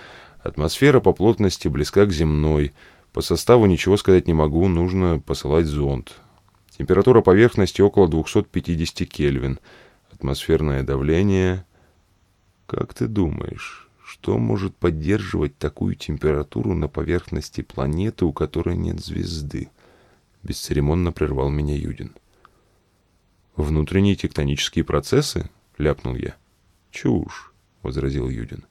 Атмосфера 0.40 1.00
по 1.00 1.12
плотности 1.12 1.68
близка 1.68 2.06
к 2.06 2.12
земной. 2.12 2.72
По 3.12 3.22
составу 3.22 3.66
ничего 3.66 3.96
сказать 3.96 4.26
не 4.26 4.34
могу, 4.34 4.68
нужно 4.68 5.18
посылать 5.18 5.66
зонд. 5.66 6.14
Температура 6.76 7.22
поверхности 7.22 7.80
около 7.80 8.08
250 8.08 9.08
Кельвин. 9.08 9.58
Атмосферное 10.12 10.82
давление... 10.82 11.64
Как 12.68 12.92
ты 12.92 13.08
думаешь, 13.08 13.88
что 14.04 14.36
может 14.36 14.76
поддерживать 14.76 15.56
такую 15.56 15.94
температуру 15.94 16.74
на 16.74 16.86
поверхности 16.86 17.62
планеты, 17.62 18.26
у 18.26 18.32
которой 18.34 18.76
нет 18.76 19.00
звезды? 19.00 19.70
Бесцеремонно 20.42 21.10
прервал 21.10 21.48
меня 21.48 21.74
Юдин. 21.74 22.14
«Внутренние 23.56 24.16
тектонические 24.16 24.84
процессы?»— 24.84 25.48
ляпнул 25.78 26.14
я. 26.14 26.36
«Чушь»,— 26.90 27.54
возразил 27.82 28.28
Юдин. 28.28 28.66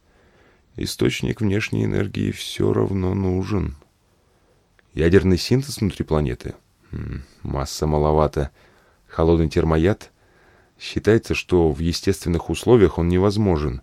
Источник 0.75 1.42
внешней 1.42 1.86
энергии 1.86 2.30
все 2.30 2.72
равно 2.72 3.16
нужен. 3.16 3.77
Ядерный 4.94 5.39
синтез 5.39 5.82
внутри 5.82 6.06
планеты? 6.06 6.54
масса 7.42 7.88
маловато. 7.88 8.51
Холодный 9.08 9.50
термояд? 9.50 10.12
Считается, 10.80 11.34
что 11.34 11.72
в 11.72 11.80
естественных 11.80 12.51
условиях 12.51 13.00
он 13.00 13.08
невозможен. 13.08 13.82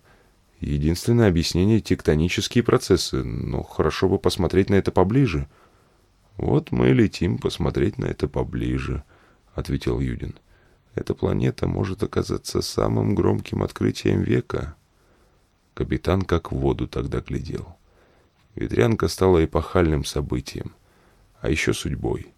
Единственное 0.65 1.29
объяснение— 1.29 1.79
тектонические 1.81 2.63
процессы, 2.63 3.23
но 3.23 3.61
хорошо 3.61 4.09
бы 4.09 4.17
посмотреть 4.17 4.71
на 4.71 4.73
это 4.73 4.91
поближе. 4.91 5.47
«Вот 6.37 6.71
мы 6.71 6.87
летим 6.87 7.37
посмотреть 7.37 7.99
на 7.99 8.05
это 8.05 8.27
поближе»,— 8.27 9.03
ответил 9.53 9.99
Юдин. 9.99 10.33
«Эта 10.95 11.13
планета 11.13 11.67
может 11.67 12.01
оказаться 12.01 12.63
самым 12.63 13.13
громким 13.13 13.61
открытием 13.61 14.23
века». 14.23 14.73
Капитан 15.75 16.23
как 16.23 16.51
в 16.51 16.55
воду 16.55 16.87
тогда 16.87 17.19
глядел. 17.19 17.77
Ветрянка 18.55 19.07
стала 19.07 19.45
эпохальным 19.45 20.03
событием, 20.03 20.73
а 21.41 21.51
еще 21.51 21.75
судьбой. 21.75 22.33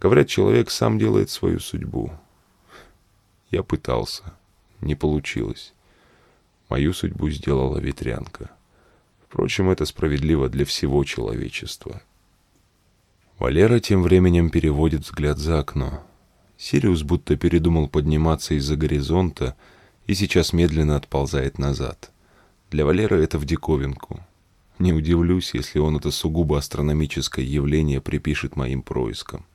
Говорят, 0.00 0.28
человек 0.28 0.70
сам 0.70 0.98
делает 0.98 1.28
свою 1.28 1.60
судьбу. 1.60 2.10
Я 3.50 3.62
пытался. 3.62 4.32
Не 4.80 4.94
получилось. 4.94 5.73
Мою 6.68 6.92
судьбу 6.92 7.30
сделала 7.30 7.78
ветрянка. 7.78 8.50
Впрочем, 9.26 9.70
это 9.70 9.84
справедливо 9.84 10.48
для 10.48 10.64
всего 10.64 11.04
человечества. 11.04 12.02
Валера 13.38 13.80
тем 13.80 14.02
временем 14.02 14.50
переводит 14.50 15.02
взгляд 15.02 15.38
за 15.38 15.58
окно. 15.58 16.04
Сириус 16.56 17.02
будто 17.02 17.36
передумал 17.36 17.88
подниматься 17.88 18.54
из-за 18.54 18.76
горизонта 18.76 19.56
и 20.06 20.14
сейчас 20.14 20.52
медленно 20.52 20.96
отползает 20.96 21.58
назад. 21.58 22.12
Для 22.70 22.84
Валеры 22.84 23.22
это 23.22 23.38
в 23.38 23.44
диковинку. 23.44 24.20
Не 24.78 24.92
удивлюсь, 24.92 25.54
если 25.54 25.78
он 25.78 25.96
это 25.96 26.10
сугубо 26.10 26.58
астрономическое 26.58 27.44
явление 27.44 28.00
припишет 28.00 28.56
моим 28.56 28.82
проискам. 28.82 29.46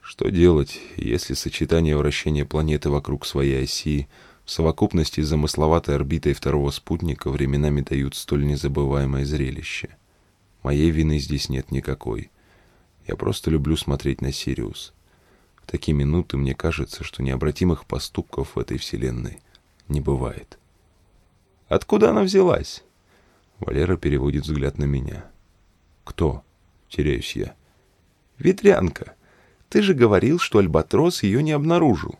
Что 0.00 0.30
делать, 0.30 0.80
если 0.96 1.34
сочетание 1.34 1.96
вращения 1.96 2.44
планеты 2.44 2.90
вокруг 2.90 3.24
своей 3.24 3.64
оси 3.64 4.08
в 4.44 4.50
совокупности 4.50 5.20
с 5.20 5.28
замысловатой 5.28 5.94
орбитой 5.94 6.34
второго 6.34 6.70
спутника 6.70 7.30
временами 7.30 7.80
дают 7.80 8.14
столь 8.14 8.46
незабываемое 8.46 9.24
зрелище? 9.24 9.96
Моей 10.62 10.90
вины 10.90 11.18
здесь 11.18 11.48
нет 11.48 11.70
никакой. 11.70 12.30
Я 13.06 13.16
просто 13.16 13.50
люблю 13.50 13.76
смотреть 13.76 14.20
на 14.20 14.32
Сириус. 14.32 14.92
В 15.56 15.66
такие 15.70 15.94
минуты 15.94 16.36
мне 16.36 16.54
кажется, 16.54 17.04
что 17.04 17.22
необратимых 17.22 17.84
поступков 17.86 18.54
в 18.54 18.58
этой 18.58 18.78
вселенной 18.78 19.40
не 19.88 20.00
бывает. 20.00 20.58
Откуда 21.68 22.10
она 22.10 22.22
взялась? 22.22 22.84
Валера 23.58 23.96
переводит 23.96 24.44
взгляд 24.44 24.78
на 24.78 24.84
меня. 24.84 25.24
Кто? 26.04 26.44
Теряюсь 26.88 27.36
я. 27.36 27.54
Ветрянка. 28.38 29.14
Ты 29.68 29.82
же 29.82 29.94
говорил, 29.94 30.38
что 30.38 30.58
Альбатрос 30.58 31.22
ее 31.22 31.42
не 31.42 31.52
обнаружил. 31.52 32.18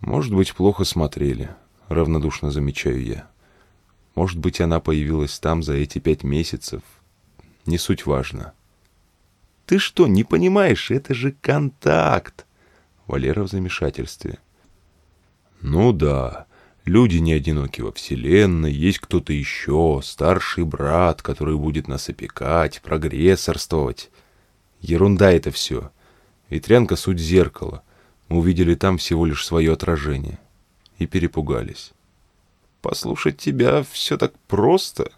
Может 0.00 0.34
быть, 0.34 0.54
плохо 0.54 0.84
смотрели, 0.84 1.50
равнодушно 1.88 2.50
замечаю 2.50 3.02
я. 3.02 3.28
Может 4.14 4.38
быть, 4.38 4.60
она 4.60 4.80
появилась 4.80 5.38
там 5.38 5.62
за 5.62 5.74
эти 5.74 5.98
пять 5.98 6.22
месяцев. 6.22 6.82
Не 7.66 7.78
суть 7.78 8.06
важно. 8.06 8.52
Ты 9.66 9.78
что, 9.78 10.06
не 10.06 10.24
понимаешь? 10.24 10.90
Это 10.90 11.12
же 11.12 11.32
контакт. 11.32 12.46
Валера 13.06 13.42
в 13.42 13.48
замешательстве. 13.48 14.38
Ну 15.60 15.92
да, 15.92 16.46
люди 16.84 17.16
не 17.16 17.32
одиноки 17.32 17.80
во 17.80 17.92
Вселенной, 17.92 18.72
есть 18.72 19.00
кто-то 19.00 19.32
еще, 19.32 20.00
старший 20.02 20.64
брат, 20.64 21.22
который 21.22 21.56
будет 21.56 21.88
нас 21.88 22.08
опекать, 22.08 22.80
прогрессорствовать. 22.82 24.10
Ерунда 24.80 25.32
это 25.32 25.50
все. 25.50 25.90
Ветрянка— 26.48 26.96
суть 26.96 27.18
зеркала. 27.18 27.82
Увидели 28.28 28.74
там 28.74 28.98
всего 28.98 29.26
лишь 29.26 29.44
свое 29.44 29.72
отражение. 29.72 30.38
И 30.98 31.06
перепугались. 31.06 31.92
Послушать 32.82 33.36
тебя 33.36 33.82
все 33.82 34.16
так 34.16 34.32
просто? 34.46 35.12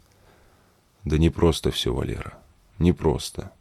Да 1.04 1.18
не 1.18 1.30
просто 1.30 1.70
все, 1.70 1.94
Валера. 1.94 2.38
Не 2.78 2.92
просто. 2.92 3.52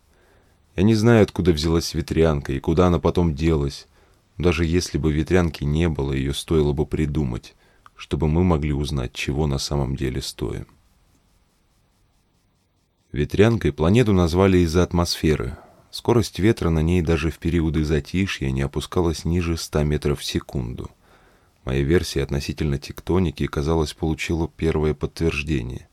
Я 0.75 0.83
не 0.83 0.95
знаю, 0.95 1.23
откуда 1.23 1.51
взялась 1.51 1.93
ветрянка 1.93 2.53
и 2.53 2.59
куда 2.59 2.87
она 2.87 2.99
потом 2.99 3.35
делась. 3.35 3.87
Даже 4.37 4.65
если 4.65 4.97
бы 4.97 5.11
ветрянки 5.11 5.63
не 5.63 5.89
было, 5.89 6.13
ее 6.13 6.33
стоило 6.33 6.73
бы 6.73 6.85
придумать, 6.85 7.55
чтобы 7.95 8.27
мы 8.27 8.43
могли 8.43 8.73
узнать, 8.73 9.13
чего 9.13 9.47
на 9.47 9.57
самом 9.57 9.95
деле 9.95 10.21
стоим. 10.21 10.67
Ветрянкой 13.11 13.73
планету 13.73 14.13
назвали 14.13 14.59
из-за 14.59 14.83
атмосферы. 14.83 15.57
Скорость 15.91 16.39
ветра 16.39 16.69
на 16.69 16.79
ней 16.79 17.01
даже 17.01 17.31
в 17.31 17.39
периоды 17.39 17.83
затишья 17.83 18.51
не 18.51 18.61
опускалась 18.61 19.25
ниже 19.25 19.57
100 19.57 19.83
метров 19.83 20.19
в 20.19 20.25
секунду. 20.25 20.91
Моя 21.63 21.83
версия 21.83 22.23
относительно 22.23 22.77
тектоники, 22.77 23.45
казалось, 23.47 23.93
получила 23.93 24.47
первое 24.47 24.93
подтверждение. 24.93 25.87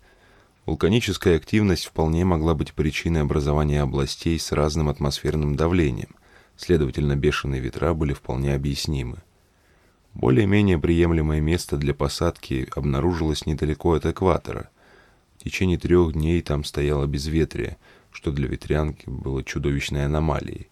Вулканическая 0.66 1.36
активность 1.36 1.86
вполне 1.86 2.24
могла 2.24 2.54
быть 2.54 2.72
причиной 2.72 3.22
образования 3.22 3.82
областей 3.82 4.38
с 4.38 4.52
разным 4.52 4.88
атмосферным 4.88 5.56
давлением, 5.56 6.14
следовательно, 6.56 7.16
бешеные 7.16 7.60
ветра 7.60 7.92
были 7.92 8.14
вполне 8.14 8.54
объяснимы. 8.54 9.18
Более-менее 10.14 10.78
приемлемое 10.78 11.40
место 11.40 11.76
для 11.76 11.92
посадки 11.92 12.69
обнаружилось 12.75 13.47
недалеко 13.47 13.95
от 13.95 14.06
экватора. 14.06 14.71
В 15.38 15.45
течение 15.45 15.76
трех 15.76 16.12
дней 16.12 16.40
там 16.40 16.64
стояло 16.64 17.06
безветрие, 17.06 17.76
что 18.14 18.32
для 18.32 18.48
ветрянки 18.48 19.04
было 19.06 19.44
чудовищной 19.44 20.06
аномалией. 20.06 20.68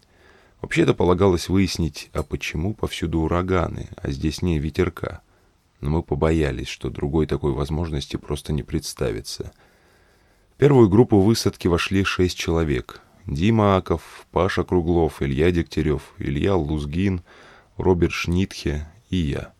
Вообще-то 0.61 0.93
полагалось 0.93 1.49
выяснить, 1.49 2.09
а 2.13 2.23
почему 2.23 2.73
повсюду 2.73 3.19
ураганы, 3.19 3.89
а 4.01 4.09
здесь 4.11 4.41
не 4.41 4.59
ветерка. 4.59 5.21
Но 5.81 5.89
мы 5.89 6.03
побоялись, 6.03 6.69
что 6.69 6.89
другой 6.89 7.27
такой 7.27 7.51
возможности 7.51 8.15
просто 8.17 8.53
не 8.53 8.63
представится— 8.63 9.51
первую 10.63 10.87
группу 10.87 11.19
высадки 11.19 11.67
вошли 11.67 12.05
шесть 12.05 12.37
человек. 12.37 13.01
Дима 13.25 13.75
Аков, 13.75 14.25
Паша 14.31 14.63
Круглов, 14.63 15.21
Илья 15.21 15.51
Дегтярев, 15.51 16.13
Илья 16.19 16.55
Лузгин, 16.55 17.21
Роберт 17.75 18.13
Шнитхе 18.13 18.87
и 19.09 19.17
я. 19.17 19.51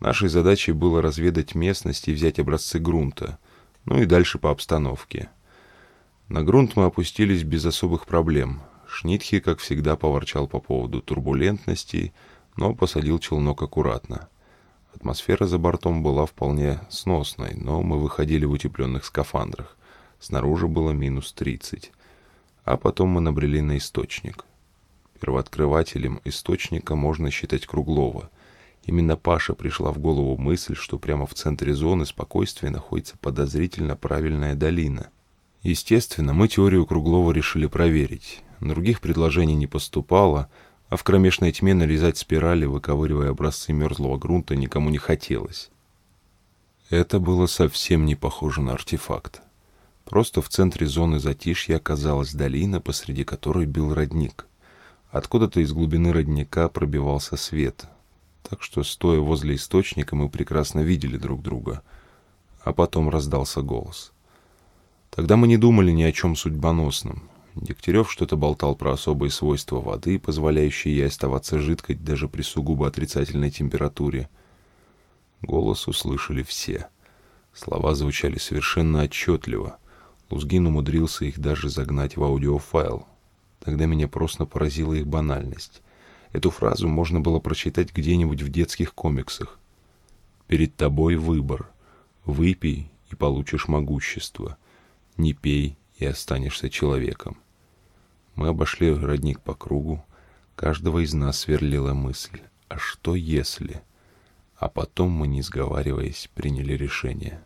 Нашей 0.00 0.30
задачей 0.30 0.72
было 0.72 1.02
разведать 1.02 1.54
местность 1.54 2.08
и 2.08 2.14
взять 2.14 2.38
образцы 2.38 2.78
грунта, 2.78 3.38
ну 3.84 4.00
и 4.00 4.06
дальше 4.06 4.38
по 4.38 4.50
обстановке. 4.50 5.28
На 6.28 6.42
грунт 6.42 6.76
мы 6.76 6.84
опустились 6.84 7.42
без 7.42 7.64
особых 7.66 8.06
проблем. 8.06 8.62
Шнитхе, 8.86 9.40
как 9.40 9.58
всегда, 9.58 9.96
поворчал 9.96 10.46
по 10.46 10.60
поводу 10.60 11.00
турбулентности, 11.02 12.12
но 12.56 12.74
посадил 12.74 13.18
челнок 13.18 13.62
аккуратно. 13.62 14.28
Атмосфера 14.94 15.46
за 15.46 15.58
бортом 15.58 16.02
была 16.02 16.26
вполне 16.26 16.80
сносной, 16.90 17.54
но 17.54 17.82
мы 17.82 17.98
выходили 17.98 18.44
в 18.44 18.52
утепленных 18.52 19.04
скафандрах. 19.04 19.76
Снаружи 20.20 20.68
было 20.68 20.90
минус 20.92 21.32
30. 21.32 21.92
А 22.64 22.76
потом 22.76 23.08
мы 23.08 23.20
набрели 23.20 23.60
на 23.60 23.78
источник. 23.78 24.44
Первооткрывателем 25.20 26.20
источника 26.24 26.94
можно 26.94 27.30
считать 27.30 27.66
Круглова. 27.66 28.30
Именно 28.84 29.16
Паша 29.16 29.54
пришла 29.54 29.92
в 29.92 29.98
голову 29.98 30.36
мысль, 30.36 30.74
что 30.74 30.98
прямо 30.98 31.26
в 31.26 31.34
центре 31.34 31.74
зоны 31.74 32.06
спокойствия 32.06 32.70
находится 32.70 33.16
подозрительно 33.18 33.96
правильная 33.96 34.54
долина. 34.54 35.10
Естественно, 35.62 36.32
мы 36.32 36.48
теорию 36.48 36.86
Круглова 36.86 37.30
решили 37.32 37.66
проверить. 37.66 38.42
Других 38.60 39.00
предложений 39.00 39.54
не 39.54 39.66
поступало, 39.66 40.50
а 40.88 40.96
в 40.96 41.04
кромешной 41.04 41.52
тьме 41.52 41.72
нарезать 41.74 42.18
спирали, 42.18 42.64
выковыривая 42.64 43.30
образцы 43.30 43.72
мерзлого 43.72 44.18
грунта, 44.18 44.56
никому 44.56 44.90
не 44.90 44.98
хотелось. 44.98 45.70
Это 46.90 47.20
было 47.20 47.46
совсем 47.46 48.04
не 48.04 48.16
похоже 48.16 48.60
на 48.60 48.72
артефакт. 48.72 49.40
Просто 50.04 50.42
в 50.42 50.48
центре 50.48 50.86
зоны 50.86 51.20
затишья 51.20 51.76
оказалась 51.76 52.34
долина, 52.34 52.80
посреди 52.80 53.24
которой 53.24 53.66
бил 53.66 53.94
родник. 53.94 54.46
Откуда-то 55.10 55.60
из 55.60 55.72
глубины 55.72 56.12
родника 56.12 56.68
пробивался 56.68 57.36
свет, 57.36 57.86
так 58.42 58.62
что, 58.62 58.82
стоя 58.82 59.20
возле 59.20 59.54
источника, 59.54 60.16
мы 60.16 60.28
прекрасно 60.28 60.80
видели 60.80 61.16
друг 61.16 61.40
друга. 61.42 61.82
А 62.62 62.72
потом 62.72 63.08
раздался 63.08 63.62
голос. 63.62 64.12
Тогда 65.14 65.36
мы 65.36 65.46
не 65.46 65.58
думали 65.58 65.90
ни 65.92 66.02
о 66.04 66.12
чем 66.12 66.34
судьбоносном. 66.34 67.28
Дегтярев 67.54 68.10
что-то 68.10 68.38
болтал 68.38 68.74
про 68.74 68.92
особые 68.92 69.30
свойства 69.30 69.78
воды, 69.78 70.18
позволяющие 70.18 70.96
ей 70.96 71.06
оставаться 71.06 71.58
жидкой 71.58 71.96
даже 71.96 72.28
при 72.28 72.40
сугубо 72.40 72.88
отрицательной 72.88 73.50
температуре. 73.50 74.30
Голос 75.42 75.86
услышали 75.86 76.42
все. 76.42 76.88
Слова 77.52 77.94
звучали 77.94 78.38
совершенно 78.38 79.02
отчетливо. 79.02 79.76
Лузгин 80.30 80.66
умудрился 80.68 81.26
их 81.26 81.38
даже 81.38 81.68
загнать 81.68 82.16
в 82.16 82.24
аудиофайл. 82.24 83.06
Тогда 83.62 83.84
меня 83.84 84.08
просто 84.08 84.46
поразила 84.46 84.94
их 84.94 85.06
банальность. 85.06 85.82
Эту 86.32 86.50
фразу 86.50 86.88
можно 86.88 87.20
было 87.20 87.38
прочитать 87.38 87.92
где-нибудь 87.92 88.40
в 88.40 88.48
детских 88.48 88.94
комиксах. 88.94 89.58
«Перед 90.46 90.74
тобой 90.74 91.16
выбор. 91.16 91.68
Выпей 92.24 92.90
и 93.10 93.14
получишь 93.14 93.68
могущество. 93.68 94.56
Не 95.16 95.32
пей 95.32 95.76
и 95.96 96.04
останешься 96.04 96.70
человеком». 96.70 97.36
Мы 98.34 98.48
обошли 98.48 98.92
родник 98.92 99.40
по 99.40 99.54
кругу. 99.54 100.04
Каждого 100.56 101.00
из 101.04 101.12
нас 101.12 101.40
сверлила 101.40 101.92
мысль. 101.92 102.40
А 102.68 102.78
что 102.78 103.14
если? 103.14 103.82
А 104.56 104.68
потом 104.68 105.10
мы, 105.10 105.26
не 105.26 105.42
сговариваясь, 105.42 106.30
приняли 106.34 106.74
решение. 106.74 107.42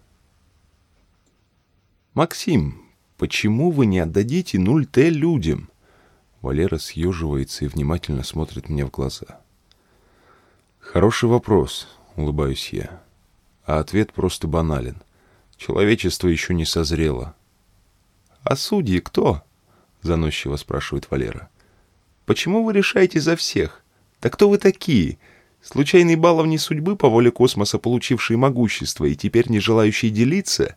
«Максим, 2.14 2.82
почему 3.16 3.70
вы 3.70 3.86
не 3.86 3.98
отдадите 3.98 4.58
0Т 4.58 5.10
людям?» 5.10 5.70
Валера 6.40 6.78
съеживается 6.78 7.64
и 7.64 7.68
внимательно 7.68 8.22
смотрит 8.22 8.68
мне 8.68 8.84
в 8.86 8.90
глаза. 8.90 9.40
«Хороший 10.78 11.28
вопрос»,— 11.28 11.88
улыбаюсь 12.16 12.72
я. 12.72 13.02
А 13.64 13.80
ответ 13.80 14.12
просто 14.12 14.46
банален. 14.46 15.02
Человечество 15.56 16.28
еще 16.28 16.54
не 16.54 16.64
созрело. 16.64 17.34
«А 18.46 18.54
судьи 18.54 19.00
кто?»— 19.00 19.42
заносчиво 20.02 20.54
спрашивает 20.54 21.10
Валера. 21.10 21.50
«Почему 22.26 22.62
вы 22.62 22.74
решаете 22.74 23.20
за 23.20 23.34
всех? 23.34 23.82
Да 24.22 24.30
кто 24.30 24.48
вы 24.48 24.58
такие? 24.58 25.18
Случайные 25.60 26.16
баловни 26.16 26.56
судьбы 26.56 26.94
по 26.94 27.08
воле 27.08 27.32
космоса, 27.32 27.80
получившие 27.80 28.36
могущество 28.36 29.04
и 29.04 29.16
теперь 29.16 29.50
не 29.50 29.58
желающие 29.58 30.12
делиться?» 30.12 30.76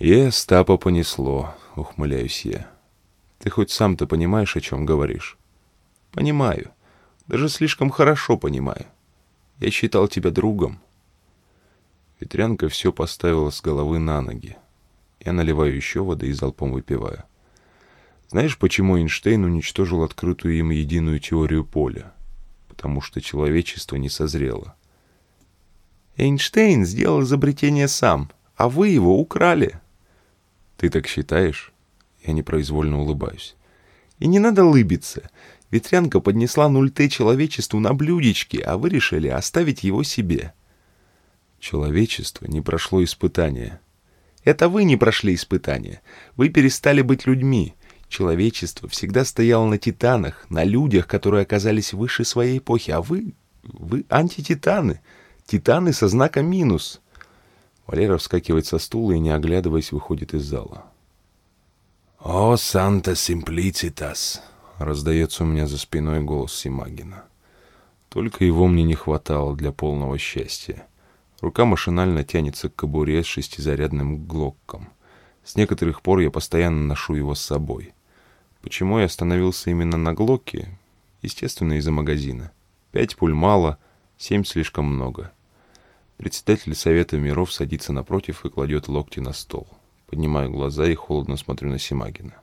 «И 0.00 0.12
Остапа 0.12 0.76
понесло»,— 0.76 1.54
ухмыляюсь 1.76 2.44
я. 2.44 2.68
«Ты 3.38 3.50
хоть 3.50 3.70
сам-то 3.70 4.08
понимаешь, 4.08 4.56
о 4.56 4.60
чем 4.60 4.86
говоришь?» 4.86 5.38
«Понимаю. 6.10 6.72
Даже 7.28 7.48
слишком 7.48 7.90
хорошо 7.90 8.36
понимаю. 8.36 8.86
Я 9.60 9.70
считал 9.70 10.08
тебя 10.08 10.32
другом». 10.32 10.80
Ветрянка 12.18 12.68
все 12.68 12.92
поставила 12.92 13.50
с 13.50 13.60
головы 13.60 14.00
на 14.00 14.20
ноги. 14.20 14.56
Я 15.28 15.34
наливаю 15.34 15.76
еще 15.76 16.00
воды 16.00 16.28
и 16.28 16.32
залпом 16.32 16.72
выпиваю. 16.72 17.22
Знаешь, 18.28 18.56
почему 18.56 18.96
Эйнштейн 18.96 19.44
уничтожил 19.44 20.02
открытую 20.02 20.56
им 20.56 20.70
единую 20.70 21.18
теорию 21.18 21.66
поля? 21.66 22.14
Потому 22.66 23.02
что 23.02 23.20
человечество 23.20 23.96
не 23.96 24.08
созрело. 24.08 24.74
Эйнштейн 26.16 26.86
сделал 26.86 27.24
изобретение 27.24 27.88
сам, 27.88 28.30
а 28.56 28.70
вы 28.70 28.88
его 28.88 29.20
украли. 29.20 29.78
Ты 30.78 30.88
так 30.88 31.06
считаешь? 31.06 31.74
Я 32.24 32.32
непроизвольно 32.32 32.98
улыбаюсь. 32.98 33.54
И 34.20 34.26
не 34.26 34.38
надо 34.38 34.64
лыбиться. 34.64 35.28
Ветрянка 35.70 36.20
поднесла 36.20 36.70
0Т 36.70 37.06
человечеству 37.10 37.80
на 37.80 37.92
блюдечке, 37.92 38.60
а 38.60 38.78
вы 38.78 38.88
решили 38.88 39.28
оставить 39.28 39.84
его 39.84 40.02
себе. 40.04 40.54
Человечество 41.60 42.46
не 42.46 42.62
прошло 42.62 43.04
испытания. 43.04 43.82
Это 44.48 44.70
вы 44.70 44.84
не 44.84 44.96
прошли 44.96 45.34
испытания. 45.34 46.00
Вы 46.34 46.48
перестали 46.48 47.02
быть 47.02 47.26
людьми. 47.26 47.74
Человечество 48.08 48.88
всегда 48.88 49.26
стояло 49.26 49.66
на 49.66 49.76
титанах, 49.76 50.46
на 50.48 50.64
людях, 50.64 51.06
которые 51.06 51.42
оказались 51.42 51.92
выше 51.92 52.24
своей 52.24 52.56
эпохи, 52.56 52.90
а 52.92 53.02
вы... 53.02 53.34
вы 53.62 54.06
антититаны. 54.08 55.02
Титаны 55.44 55.92
со 55.92 56.08
знаком 56.08 56.46
минус. 56.46 57.02
Валера 57.86 58.16
вскакивает 58.16 58.64
со 58.64 58.78
стула 58.78 59.12
и, 59.12 59.18
не 59.18 59.28
оглядываясь, 59.28 59.92
выходит 59.92 60.32
из 60.32 60.44
зала. 60.44 60.86
«О, 62.18 62.56
Санта 62.56 63.14
Симплицитас!»— 63.16 64.42
раздается 64.78 65.44
у 65.44 65.46
меня 65.46 65.66
за 65.66 65.76
спиной 65.76 66.20
голос 66.20 66.54
Симагина. 66.54 67.24
Только 68.08 68.46
его 68.46 68.66
мне 68.66 68.84
не 68.84 68.94
хватало 68.94 69.54
для 69.54 69.72
полного 69.72 70.16
счастья. 70.16 70.86
Рука 71.40 71.64
машинально 71.64 72.24
тянется 72.24 72.68
к 72.68 72.74
кобуре 72.74 73.22
с 73.22 73.26
шестизарядным 73.26 74.26
глокком. 74.26 74.88
С 75.44 75.56
некоторых 75.56 76.02
пор 76.02 76.18
я 76.18 76.30
постоянно 76.30 76.84
ношу 76.84 77.14
его 77.14 77.34
с 77.34 77.40
собой. 77.40 77.94
Почему 78.60 78.98
я 78.98 79.04
остановился 79.04 79.70
именно 79.70 79.96
на 79.96 80.14
глоке? 80.14 80.78
Естественно, 81.22 81.74
из-за 81.74 81.92
магазина. 81.92 82.50
Пять 82.90 83.16
пуль 83.16 83.34
мало, 83.34 83.78
семь 84.16 84.44
слишком 84.44 84.86
много. 84.86 85.32
Председатель 86.16 86.74
Совета 86.74 87.16
миров 87.16 87.52
садится 87.52 87.92
напротив 87.92 88.44
и 88.44 88.50
кладет 88.50 88.88
локти 88.88 89.20
на 89.20 89.32
стол. 89.32 89.68
Поднимаю 90.08 90.50
глаза 90.50 90.86
и 90.86 90.94
холодно 90.94 91.36
смотрю 91.36 91.70
на 91.70 91.78
Симагина. 91.78 92.34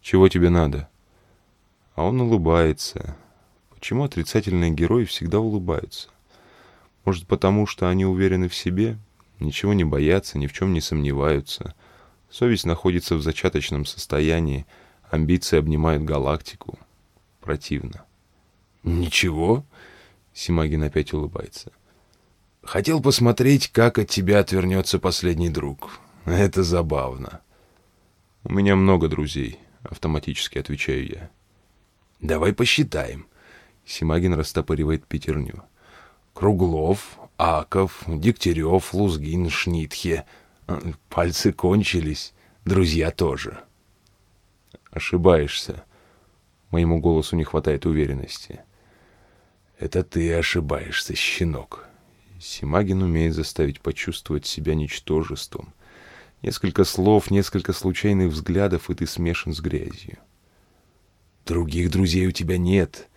«Чего 0.00 0.28
тебе 0.28 0.50
надо?» 0.50 0.88
А 1.96 2.04
он 2.04 2.20
улыбается. 2.20 3.16
Почему 3.70 4.04
отрицательные 4.04 4.70
герои 4.70 5.04
всегда 5.04 5.40
улыбаются? 5.40 6.10
Может, 7.06 7.28
потому 7.28 7.66
что 7.66 7.88
они 7.88 8.04
уверены 8.04 8.48
в 8.48 8.54
себе, 8.54 8.98
ничего 9.38 9.72
не 9.72 9.84
боятся, 9.84 10.38
ни 10.38 10.48
в 10.48 10.52
чем 10.52 10.72
не 10.72 10.80
сомневаются. 10.80 11.76
Совесть 12.28 12.66
находится 12.66 13.14
в 13.14 13.22
зачаточном 13.22 13.86
состоянии, 13.86 14.66
амбиции 15.08 15.56
обнимают 15.56 16.02
галактику. 16.02 16.80
Противно. 17.40 18.04
«Ничего?»— 18.82 19.64
Симагин 20.34 20.82
опять 20.82 21.12
улыбается. 21.12 21.70
«Хотел 22.64 23.00
посмотреть, 23.00 23.68
как 23.68 23.98
от 23.98 24.08
тебя 24.08 24.40
отвернется 24.40 24.98
последний 24.98 25.48
друг. 25.48 26.00
Это 26.24 26.64
забавно». 26.64 27.40
«У 28.42 28.52
меня 28.52 28.74
много 28.74 29.06
друзей»,— 29.06 29.60
автоматически 29.84 30.58
отвечаю 30.58 31.06
я. 31.06 31.30
«Давай 32.20 32.52
посчитаем». 32.52 33.26
Симагин 33.84 34.34
растопыривает 34.34 35.06
пятерню. 35.06 35.62
Круглов, 36.36 37.18
Аков, 37.38 38.04
Дегтярев, 38.06 38.92
Лузгин, 38.92 39.48
Шнитхе. 39.48 40.26
Пальцы 41.08 41.50
кончились, 41.50 42.34
друзья 42.66 43.10
тоже. 43.10 43.60
Ошибаешься. 44.90 45.82
Моему 46.70 47.00
голосу 47.00 47.36
не 47.36 47.44
хватает 47.44 47.86
уверенности. 47.86 48.60
Это 49.78 50.04
ты 50.04 50.34
ошибаешься, 50.34 51.16
щенок. 51.16 51.88
Симагин 52.38 53.00
умеет 53.00 53.32
заставить 53.32 53.80
почувствовать 53.80 54.44
себя 54.44 54.74
ничтожеством. 54.74 55.72
Несколько 56.42 56.84
слов, 56.84 57.30
несколько 57.30 57.72
случайных 57.72 58.30
взглядов, 58.30 58.90
и 58.90 58.94
ты 58.94 59.06
смешан 59.06 59.54
с 59.54 59.60
грязью. 59.60 60.18
Других 61.46 61.90
друзей 61.90 62.26
у 62.26 62.30
тебя 62.30 62.58
нет. 62.58 63.08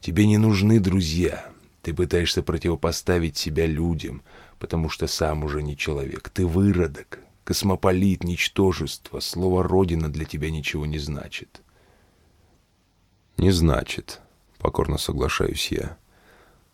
Тебе 0.00 0.26
не 0.26 0.38
нужны 0.38 0.80
друзья. 0.80 1.53
Ты 1.84 1.92
пытаешься 1.92 2.42
противопоставить 2.42 3.36
себя 3.36 3.66
людям, 3.66 4.22
потому 4.58 4.88
что 4.88 5.06
сам 5.06 5.44
уже 5.44 5.62
не 5.62 5.76
человек. 5.76 6.30
Ты 6.30 6.46
выродок, 6.46 7.18
космополит, 7.44 8.24
ничтожество. 8.24 9.20
Слово 9.20 9.62
«родина» 9.62 10.08
для 10.08 10.24
тебя 10.24 10.50
ничего 10.50 10.86
не 10.86 10.96
значит. 10.96 11.60
Не 13.36 13.50
значит, 13.50 14.22
покорно 14.60 14.96
соглашаюсь 14.96 15.70
я. 15.72 15.98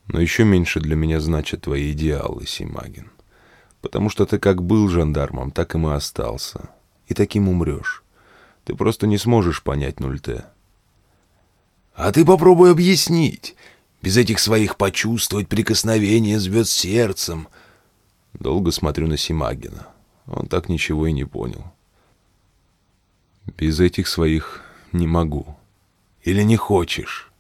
Но 0.07 0.21
еще 0.21 0.45
меньше 0.45 0.79
для 0.79 0.95
меня 0.95 1.19
значат 1.19 1.63
твои 1.63 1.91
идеалы, 1.91 2.47
Симагин. 2.47 3.11
Потому 3.81 4.11
что 4.11 4.27
ты 4.27 4.39
как 4.39 4.63
был 4.63 4.89
жандармом, 4.89 5.51
так 5.51 5.75
им 5.75 5.89
и 5.89 5.93
остался. 5.93 6.71
И 7.09 7.15
таким 7.15 7.49
умрешь. 7.49 8.05
Ты 8.65 8.77
просто 8.77 9.09
не 9.09 9.19
сможешь 9.19 9.65
понять 9.65 9.97
0Т. 9.97 10.45
А 11.97 12.13
ты 12.13 12.25
попробуй 12.25 12.71
объяснить 12.71 13.57
без 14.03 14.17
этих 14.17 14.39
своих 14.39 14.77
почувствовать 14.77 15.49
прикосновение 15.49 16.39
звезд 16.39 16.71
сердцем. 16.71 17.49
Долго 18.33 18.71
смотрю 18.71 19.07
на 19.07 19.17
Симагина. 19.17 19.89
Он 20.27 20.47
так 20.47 20.69
ничего 20.69 21.07
и 21.07 21.13
не 21.13 21.25
понял. 21.25 21.65
Без 23.57 23.81
этих 23.81 24.09
своих 24.09 24.63
не 24.93 25.07
могу. 25.07 25.57
Или 26.23 26.43
не 26.43 26.57
хочешь? 26.57 27.31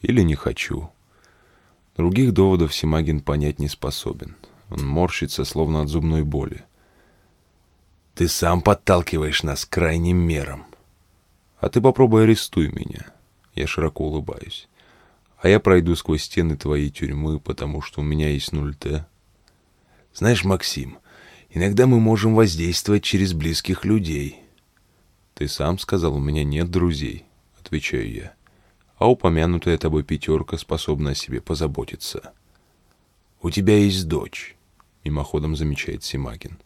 Или 0.00 0.22
не 0.22 0.34
хочу. 0.34 0.90
Других 1.96 2.32
доводов 2.32 2.74
Симагин 2.74 3.20
понять 3.20 3.58
не 3.58 3.68
способен. 3.68 4.36
Он 4.70 4.84
морщится, 4.86 5.44
словно 5.44 5.82
от 5.82 5.88
зубной 5.88 6.24
боли. 6.24 6.64
Ты 8.14 8.28
сам 8.28 8.62
подталкиваешь 8.62 9.42
нас 9.42 9.64
крайним 9.64 10.16
мерам. 10.16 10.66
А 11.58 11.68
ты 11.68 11.80
попробуй 11.80 12.24
арестуй 12.24 12.68
меня. 12.68 13.06
Я 13.54 13.66
широко 13.66 14.04
улыбаюсь 14.04 14.68
а 15.38 15.48
я 15.48 15.60
пройду 15.60 15.94
сквозь 15.96 16.24
стены 16.24 16.56
твоей 16.56 16.90
тюрьмы, 16.90 17.38
потому 17.38 17.82
что 17.82 18.00
у 18.00 18.04
меня 18.04 18.30
есть 18.30 18.52
0Т. 18.52 19.04
Знаешь, 20.14 20.44
Максим, 20.44 20.98
иногда 21.50 21.86
мы 21.86 22.00
можем 22.00 22.34
воздействовать 22.34 23.04
через 23.04 23.34
близких 23.34 23.84
людей. 23.84 24.40
Ты 25.34 25.48
сам 25.48 25.78
сказал, 25.78 26.14
у 26.14 26.18
меня 26.18 26.42
нет 26.42 26.70
друзей, 26.70 27.26
отвечаю 27.60 28.10
я. 28.10 28.34
А 28.96 29.10
упомянутая 29.10 29.76
тобой 29.76 30.04
пятерка 30.04 30.56
способна 30.56 31.10
о 31.10 31.14
себе 31.14 31.42
позаботиться. 31.42 32.32
У 33.42 33.50
тебя 33.50 33.76
есть 33.76 34.08
дочь, 34.08 34.56
мимоходом 35.04 35.54
замечает 35.54 36.02
Симакин. 36.02 36.58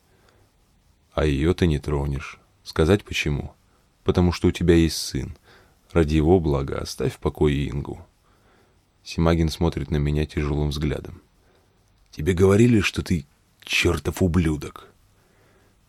А 1.13 1.25
ее 1.25 1.53
ты 1.55 1.67
не 1.67 1.81
тронешь. 1.81 2.39
Сказать 2.63 3.05
почему? 3.05 3.53
Потому 4.05 4.31
что 4.31 4.47
у 4.47 4.53
тебя 4.53 4.77
есть 4.77 4.97
сын. 4.97 5.37
Ради 5.91 6.15
его 6.15 6.39
блага 6.39 6.79
оставь 6.79 7.15
в 7.15 7.19
покое 7.19 7.69
Ингу. 7.69 8.07
Симагин 9.03 9.49
смотрит 9.49 9.91
на 9.91 9.97
меня 9.97 10.27
тяжелым 10.27 10.71
взглядом. 10.71 11.23
«Тебе 12.11 12.33
говорили, 12.33 12.81
что 12.81 13.03
ты 13.03 13.27
чертов 13.63 14.23
ублюдок?» 14.23 14.89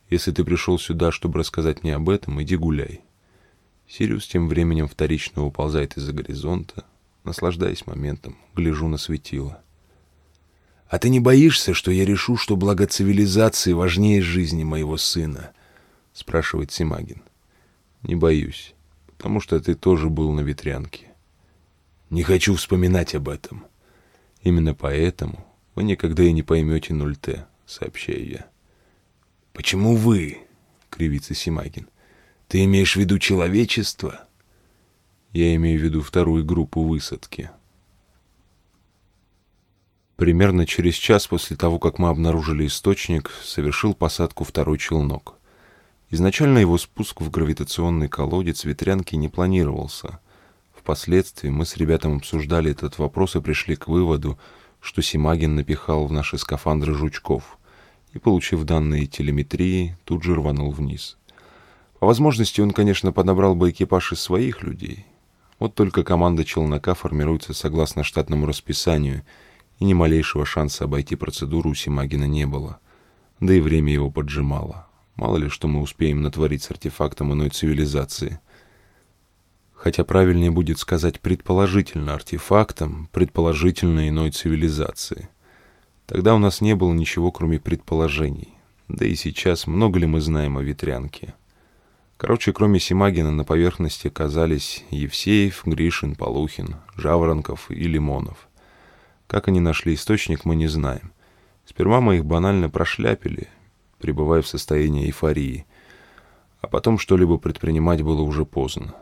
«Если 0.10 0.32
ты 0.32 0.43
пришел 0.43 0.78
сюда, 0.78 1.12
чтобы 1.12 1.39
рассказать 1.39 1.84
мне 1.84 1.95
об 1.95 2.10
этом, 2.10 2.41
иди 2.41 2.56
гуляй». 2.56 3.02
Сириус 3.88 4.28
тем 4.28 4.47
временем 4.47 4.88
вторично 4.88 5.45
уползает 5.45 5.97
из-за 5.97 6.13
горизонта, 6.13 6.86
наслаждаясь 7.24 7.86
моментом, 7.86 8.38
гляжу 8.56 8.88
на 8.88 8.97
светило. 8.97 9.62
«А 10.88 10.97
ты 11.00 11.10
не 11.10 11.19
боишься, 11.19 11.74
что 11.74 11.91
я 11.91 12.06
решу, 12.06 12.38
что 12.38 12.56
благо 12.56 12.88
цивилизации 12.88 13.74
важнее 13.74 14.21
жизни 14.21 14.63
моего 14.63 14.97
сына?»— 14.97 15.52
спрашивает 16.13 16.71
Симагин. 16.71 17.21
«Не 18.04 18.15
боюсь, 18.15 18.74
потому 19.08 19.39
что 19.39 19.60
ты 19.60 19.76
тоже 19.76 20.10
был 20.10 20.32
на 20.32 20.41
ветрянке. 20.41 21.11
Не 22.12 22.24
хочу 22.24 22.56
вспоминать 22.56 23.15
об 23.15 23.30
этом. 23.30 23.65
Именно 24.43 24.76
поэтому 24.76 25.47
вы 25.76 25.84
никогда 25.84 26.24
и 26.24 26.34
не 26.34 26.43
поймете 26.43 26.93
0Т, 26.93 27.45
сообщаю 27.65 28.28
я. 28.28 28.47
Почему 29.54 29.95
вы? 29.95 30.39
Кривится 30.89 31.34
Симагин. 31.34 31.88
Ты 32.50 32.65
имеешь 32.65 32.97
в 32.97 33.00
виду 33.00 33.17
человечество? 33.17 34.26
Я 35.32 35.56
имею 35.56 35.80
в 35.80 35.84
виду 35.84 36.02
вторую 36.02 36.43
группу 36.43 36.84
высадки. 36.84 37.50
Примерно 40.17 40.65
через 40.65 40.95
час 40.95 41.28
после 41.28 41.56
того, 41.56 41.80
как 41.80 41.97
мы 41.97 42.10
обнаружили 42.10 42.67
источник, 42.67 43.32
совершил 43.41 43.93
посадку 43.93 44.43
второй 44.43 44.80
челнок. 44.80 45.36
Изначально 46.10 46.58
его 46.58 46.78
спуск 46.78 47.21
в 47.21 47.32
гравитационный 47.32 48.10
колодец 48.10 48.65
ветрянки 48.65 49.15
не 49.15 49.30
планировался— 49.30 50.19
Впоследствии 50.82 51.50
мы 51.50 51.67
с 51.67 51.78
ребятами 51.78 52.17
обсуждали 52.17 52.72
этот 52.72 52.98
вопрос 52.98 53.36
и 53.36 53.39
пришли 53.39 53.76
к 53.76 53.88
выводу, 53.88 54.39
что 54.80 55.04
Симагин 55.04 55.56
напихал 55.56 56.08
в 56.08 56.12
наши 56.12 56.39
скафандры 56.39 56.96
жучков 56.96 57.60
и, 58.13 58.17
получив 58.17 58.63
данные 58.63 59.06
телеметрии, 59.06 59.96
тут 60.06 60.24
же 60.24 60.34
рванул 60.34 60.72
вниз. 60.72 61.20
По 62.00 62.08
возможности 62.08 62.62
он, 62.62 62.72
конечно, 62.72 63.12
подобрал 63.12 63.54
бы 63.54 63.70
экипаж 63.70 64.13
из 64.13 64.22
своих 64.22 64.63
людей. 64.63 65.06
Вот 65.60 65.76
только 65.76 66.04
команда 66.04 66.44
челнока 66.44 66.96
формируется 66.96 67.54
согласно 67.54 68.04
штатному 68.04 68.48
расписанию, 68.48 69.22
и 69.78 69.86
ни 69.86 69.94
малейшего 69.94 70.48
шанса 70.48 70.86
обойти 70.86 71.15
процедуру 71.15 71.70
у 71.70 71.76
Симагина 71.76 72.26
не 72.26 72.48
было. 72.48 72.80
Да 73.39 73.54
и 73.54 73.60
время 73.60 73.94
его 73.94 74.10
поджимало. 74.10 74.88
Мало 75.15 75.38
ли, 75.38 75.50
что 75.50 75.67
мы 75.67 75.80
успеем 75.80 76.24
натворить 76.24 76.63
с 76.63 76.72
артефактом 76.72 77.34
иной 77.34 77.50
цивилизации. 77.50 78.39
Хотя 79.82 80.04
правильнее 80.04 80.52
будет 80.52 80.78
сказать 80.78 81.20
предположительно 81.20 82.13
артефактом, 82.13 83.10
предположительно 83.12 84.08
иной 84.08 84.30
цивилизации. 84.30 85.28
Тогда 86.06 86.36
у 86.36 86.38
нас 86.38 86.62
не 86.62 86.76
было 86.76 86.94
ничего, 86.94 87.32
кроме 87.32 87.60
предположений. 87.60 88.50
Да 88.89 89.08
и 89.08 89.15
сейчас 89.15 89.65
много 89.65 89.98
ли 89.98 90.06
мы 90.06 90.22
знаем 90.22 90.60
о 90.60 90.62
ветрянке? 90.62 91.34
Короче, 92.17 92.54
кроме 92.54 92.80
Симагина 92.80 93.32
на 93.32 93.44
поверхности 93.44 94.08
оказались 94.08 94.86
Евсеев, 94.91 95.63
Гришин, 95.65 96.13
Полухин, 96.13 96.76
Жаворонков 96.96 97.72
и 97.72 97.84
Лимонов. 97.86 98.50
Как 99.26 99.48
они 99.48 99.62
нашли 99.62 99.96
источник, 99.96 100.46
мы 100.46 100.56
не 100.56 100.67
знаем. 100.67 101.12
Сперва 101.65 102.02
мы 102.02 102.17
их 102.17 102.26
банально 102.26 102.70
прошляпили, 102.70 103.48
пребывая 103.98 104.44
в 104.44 104.48
состоянии 104.48 105.08
эйфории. 105.08 105.65
А 106.62 106.67
потом 106.67 107.00
что-либо 107.00 107.39
предпринимать 107.39 108.04
было 108.04 108.22
уже 108.22 108.46
поздно. 108.46 108.94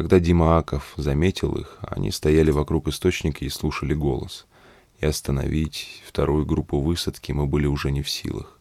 Когда 0.00 0.18
Дима 0.18 0.56
Аков 0.56 0.94
заметил 0.96 1.56
их, 1.56 1.76
они 1.82 2.10
стояли 2.10 2.50
вокруг 2.50 2.88
источника 2.88 3.44
и 3.44 3.50
слушали 3.50 3.92
голос. 3.92 4.46
И 4.98 5.04
остановить 5.04 6.02
вторую 6.06 6.46
группу 6.46 6.80
высадки 6.80 7.32
мы 7.32 7.46
были 7.46 7.66
уже 7.66 7.90
не 7.90 8.00
в 8.00 8.08
силах. 8.08 8.58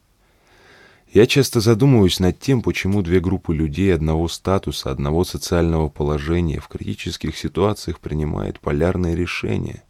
Я 1.13 1.25
часто 1.25 1.61
задумываюсь 1.61 2.19
над 2.19 2.41
тем, 2.41 2.61
почему 2.61 3.01
две 3.03 3.21
группы 3.21 3.55
людей 3.55 3.95
одного 3.95 4.27
статуса, 4.27 4.91
одного 4.91 5.23
социального 5.23 5.87
положения 5.87 6.59
в 6.59 6.67
критических 6.67 7.37
ситуациях 7.37 8.01
принимают 8.01 8.59
полярные 8.59 9.15
решения. 9.15 9.83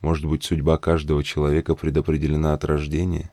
Может 0.00 0.24
быть, 0.24 0.42
судьба 0.42 0.78
каждого 0.78 1.22
человека 1.22 1.74
предопределена 1.74 2.54
от 2.54 2.64
рождения? 2.64 3.30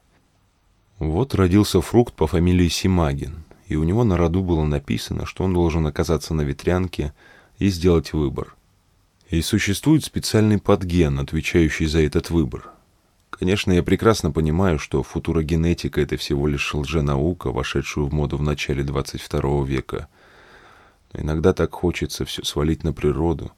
Вот 0.98 1.36
родился 1.36 1.80
фрукт 1.80 2.16
по 2.16 2.28
фамилии 2.28 2.68
Симагин, 2.68 3.46
и 3.70 3.78
у 3.78 3.84
него 3.84 4.04
на 4.04 4.18
роду 4.18 4.44
было 4.44 4.66
написано, 4.66 5.26
что 5.26 5.46
он 5.46 5.54
должен 5.54 5.88
оказаться 5.88 6.34
на 6.34 6.42
ветрянке 6.42 7.14
и 7.58 7.70
сделать 7.70 8.12
выбор. 8.12 8.56
И 9.30 9.42
существует 9.42 10.04
специальный 10.04 10.60
подген, 10.60 11.20
отвечающий 11.20 11.86
за 11.86 12.02
этот 12.02 12.30
выбор— 12.30 12.72
Конечно, 13.40 13.72
я 13.72 13.84
прекрасно 13.84 14.32
понимаю, 14.32 14.80
что 14.80 15.02
футурогенетика— 15.02 16.02
это 16.02 16.18
всего 16.18 16.46
лишь 16.46 16.74
лженаука, 16.74 17.52
вошедшая 17.52 18.04
в 18.04 18.14
моду 18.14 18.36
в 18.36 18.42
начале 18.42 18.84
22 18.84 19.66
века. 19.66 20.10
Но 21.14 21.22
иногда 21.22 21.54
так 21.54 21.72
хочется 21.74 22.26
все 22.26 22.44
свалить 22.44 22.84
на 22.84 22.92
природу. 22.92 23.54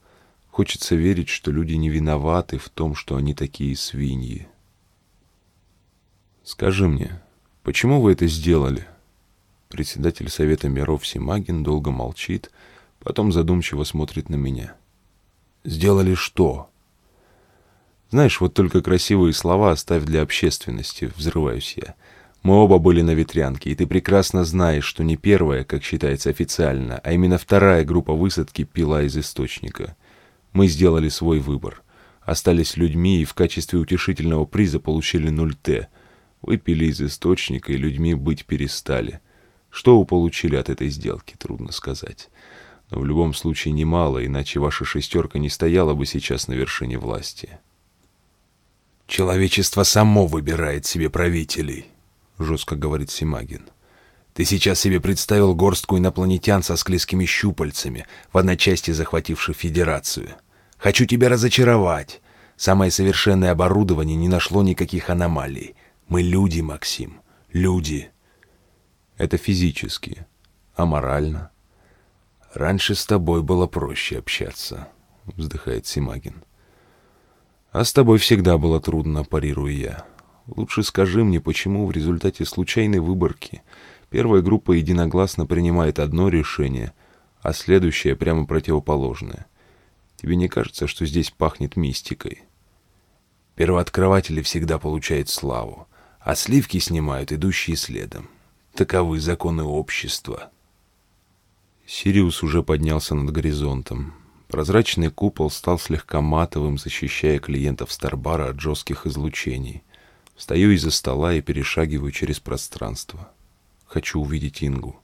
Хочется 0.51 0.93
верить, 0.95 1.29
что 1.29 1.51
люди 1.51 1.73
не 1.73 1.89
виноваты 1.89 2.59
в 2.59 2.69
том, 2.69 2.93
что 2.93 3.15
они 3.15 3.33
такие 3.33 3.75
свиньи. 3.75 4.47
Скажи 6.43 6.87
мне, 6.87 7.19
почему 7.63 8.01
вы 8.01 8.11
это 8.11 8.27
сделали? 8.27 8.85
Председатель 9.71 10.29
Совета 10.29 10.67
миров 10.67 11.07
Симагин 11.07 11.63
долго 11.63 11.91
молчит, 11.91 12.51
потом 12.99 13.31
задумчиво 13.31 13.85
смотрит 13.85 14.27
на 14.27 14.35
меня. 14.35 14.75
Сделали 15.63 16.13
что? 16.13 16.69
Знаешь, 18.09 18.41
вот 18.41 18.53
только 18.53 18.81
красивые 18.81 19.31
слова 19.31 19.71
оставь 19.71 20.03
для 20.03 20.23
общественности, 20.23 21.09
взрываюсь 21.15 21.77
я. 21.77 21.95
Мы 22.43 22.55
оба 22.55 22.79
были 22.79 23.01
на 23.01 23.11
ветрянке, 23.11 23.69
и 23.69 23.75
ты 23.75 23.87
прекрасно 23.87 24.43
знаешь, 24.43 24.83
что 24.83 25.05
не 25.05 25.15
первая, 25.15 25.63
как 25.63 25.85
считается 25.85 26.29
официально, 26.29 26.99
а 27.01 27.13
именно 27.13 27.37
вторая 27.37 27.85
группа 27.85 28.13
высадки 28.13 28.65
пила 28.65 29.03
из 29.03 29.15
источника. 29.15 29.95
Мы 30.51 30.67
сделали 30.67 31.07
свой 31.07 31.39
выбор. 31.39 31.81
Остались 32.23 32.75
людьми 32.75 33.21
и 33.21 33.25
в 33.25 33.33
качестве 33.33 33.79
утешительного 33.79 34.43
приза 34.43 34.81
получили 34.81 35.31
0Т. 35.31 35.87
Выпили 36.41 36.87
из 36.87 36.99
источника, 37.01 37.71
и 37.71 37.77
людьми 37.77 38.15
быть 38.15 38.45
перестали. 38.45 39.21
Что 39.71 39.97
вы 39.97 40.05
получили 40.05 40.57
от 40.57 40.69
этой 40.69 40.89
сделки, 40.89 41.35
трудно 41.37 41.71
сказать. 41.71 42.29
Но 42.89 42.99
в 42.99 43.05
любом 43.05 43.33
случае 43.33 43.73
немало, 43.73 44.23
иначе 44.23 44.59
ваша 44.59 44.83
шестерка 44.83 45.39
не 45.39 45.49
стояла 45.49 45.93
бы 45.93 46.05
сейчас 46.05 46.49
на 46.49 46.53
вершине 46.53 46.97
власти. 46.99 47.57
«Человечество 49.07 49.83
само 49.83 50.27
выбирает 50.27 50.85
себе 50.85 51.09
правителей»,— 51.09 51.87
жестко 52.37 52.75
говорит 52.75 53.09
Симагин. 53.09 53.69
«Ты 54.33 54.45
сейчас 54.45 54.79
себе 54.79 54.99
представил 54.99 55.55
горстку 55.55 55.97
инопланетян 55.97 56.63
со 56.63 56.75
склизкими 56.75 57.25
щупальцами, 57.25 58.05
в 58.31 58.37
одночасье 58.37 58.93
захвативших 58.93 59.55
Федерацию. 59.55 60.29
Хочу 60.77 61.05
тебя 61.05 61.29
разочаровать. 61.29 62.21
Самое 62.57 62.91
совершенное 62.91 63.51
оборудование 63.51 64.17
не 64.17 64.27
нашло 64.27 64.63
никаких 64.63 65.09
аномалий. 65.09 65.75
Мы 66.07 66.21
люди, 66.21 66.59
Максим, 66.59 67.21
люди». 67.51 68.11
«Это 69.21 69.37
физически, 69.37 70.25
а 70.73 70.87
морально?» 70.87 71.51
«Раньше 72.55 72.95
с 72.95 73.05
тобой 73.05 73.43
было 73.43 73.67
проще 73.67 74.17
общаться»,— 74.17 74.87
вздыхает 75.37 75.85
Симагин. 75.85 76.43
А 77.71 77.83
с 77.83 77.93
тобой 77.93 78.17
всегда 78.17 78.57
было 78.57 78.81
трудно, 78.81 79.23
парирую 79.23 79.77
я. 79.77 80.05
Лучше 80.47 80.81
скажи 80.81 81.23
мне, 81.23 81.39
почему 81.39 81.85
в 81.85 81.91
результате 81.91 82.45
случайной 82.45 82.97
выборки 82.97 83.61
первая 84.09 84.41
группа 84.41 84.71
единогласно 84.71 85.45
принимает 85.45 85.99
одно 85.99 86.27
решение, 86.27 86.91
а 87.43 87.53
следующая 87.53 88.15
прямо 88.15 88.47
противоположное. 88.47 89.45
Тебе 90.15 90.35
не 90.35 90.47
кажется, 90.47 90.87
что 90.87 91.05
здесь 91.05 91.29
пахнет 91.29 91.75
мистикой? 91.75 92.41
Первооткрыватели 93.53 94.41
всегда 94.41 94.79
получают 94.79 95.29
славу, 95.29 95.87
а 96.19 96.33
сливки 96.33 96.79
снимают 96.79 97.31
идущие 97.31 97.75
следом. 97.75 98.27
Таковы 98.73 99.19
законы 99.19 99.63
общества. 99.63 100.49
Сириус 101.85 102.41
уже 102.41 102.63
поднялся 102.63 103.13
над 103.13 103.29
горизонтом. 103.29 104.13
Прозрачный 104.47 105.11
купол 105.11 105.51
стал 105.51 105.77
слегка 105.77 106.21
матовым, 106.21 106.77
защищая 106.77 107.39
клиентов 107.39 107.91
Старбара 107.91 108.49
от 108.49 108.61
жестких 108.61 109.05
излучений. 109.05 109.83
Встаю 110.37 110.71
из-за 110.71 110.89
стола 110.89 111.33
и 111.33 111.41
перешагиваю 111.41 112.13
через 112.13 112.39
пространство. 112.39 113.29
Хочу 113.87 114.21
увидеть 114.21 114.63
Ингу. 114.63 114.97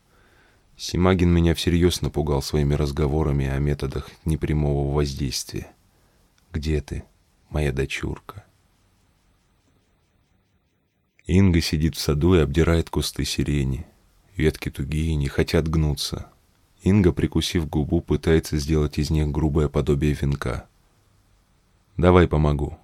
Симагин 0.77 1.29
меня 1.29 1.53
всерьез 1.53 2.01
напугал 2.01 2.41
своими 2.41 2.73
разговорами 2.73 3.47
о 3.47 3.59
методах 3.59 4.09
непрямого 4.23 4.93
воздействия. 4.93 5.67
«Где 6.53 6.79
ты, 6.79 7.03
моя 7.49 7.73
дочурка?» 7.73 8.46
Инга 11.27 11.59
сидит 11.59 11.95
в 11.95 11.99
саду 11.99 12.35
и 12.35 12.39
обдирает 12.39 12.89
кусты 12.89 13.25
сирени. 13.25 13.85
Ветки 14.37 14.71
тугие, 14.71 15.13
не 15.15 15.27
хотят 15.27 15.67
гнуться. 15.67 16.29
Инга, 16.83 17.11
прикусив 17.11 17.69
губу, 17.69 17.99
пытается 17.99 18.57
сделать 18.57 18.97
из 18.97 19.09
них 19.09 19.29
грубое 19.29 19.67
подобие 19.67 20.13
венка. 20.13 20.67
«Давай 21.97 22.27
помогу». 22.27 22.77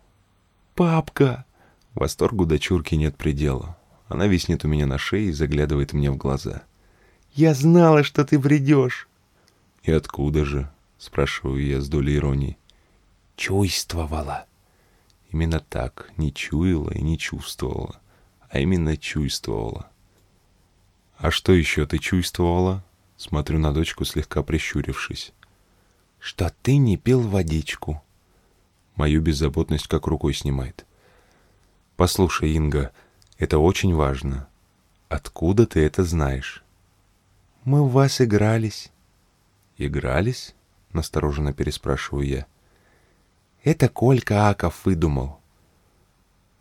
«Папка!» 0.75 1.45
Восторгу 1.93 2.45
дочурки 2.45 2.95
нет 2.95 3.15
предела. 3.15 3.77
Она 4.07 4.27
виснет 4.27 4.65
у 4.65 4.67
меня 4.67 4.87
на 4.87 4.97
шее 4.97 5.29
и 5.29 5.31
заглядывает 5.31 5.93
мне 5.93 6.11
в 6.11 6.17
глаза. 6.17 6.63
«Я 7.33 7.53
знала, 7.53 8.03
что 8.03 8.25
ты 8.25 8.39
придешь!» 8.39 9.07
«И 9.83 9.91
откуда 9.91 10.43
же?»— 10.43 10.69
спрашиваю 10.97 11.65
я 11.65 11.79
с 11.79 11.87
долей 11.87 12.17
иронии. 12.17 12.57
«Чувствовала». 13.37 14.47
Именно 15.31 15.59
так, 15.59 16.11
не 16.17 16.33
чуяла 16.33 16.91
и 16.91 17.01
не 17.01 17.17
чувствовала, 17.17 17.99
а 18.53 18.59
именно 18.59 18.95
чувствовала. 18.95 19.89
«А 21.17 21.31
что 21.31 21.53
еще 21.53 21.87
ты 21.87 21.97
чувствовала?» 21.97 22.83
Смотрю 23.17 23.57
на 23.57 23.73
дочку, 23.73 24.05
слегка 24.05 24.43
прищурившись. 24.43 25.33
«Что 26.19 26.53
ты 26.61 26.77
не 26.77 26.97
пил 26.97 27.21
водичку?» 27.21 28.03
Мою 28.95 29.21
беззаботность 29.21 29.87
как 29.87 30.05
рукой 30.05 30.35
снимает. 30.35 30.85
«Послушай, 31.95 32.51
Инга, 32.51 32.91
это 33.39 33.57
очень 33.57 33.95
важно. 33.95 34.47
Откуда 35.09 35.65
ты 35.65 35.79
это 35.83 36.03
знаешь?» 36.03 36.63
«Мы 37.63 37.83
в 37.83 37.91
вас 37.91 38.21
игрались». 38.21 38.91
«Игрались?»— 39.79 40.53
настороженно 40.93 41.53
переспрашиваю 41.53 42.27
я. 42.27 42.45
«Это 43.63 43.89
Колька 43.89 44.49
Аков 44.49 44.85
выдумал». 44.85 45.39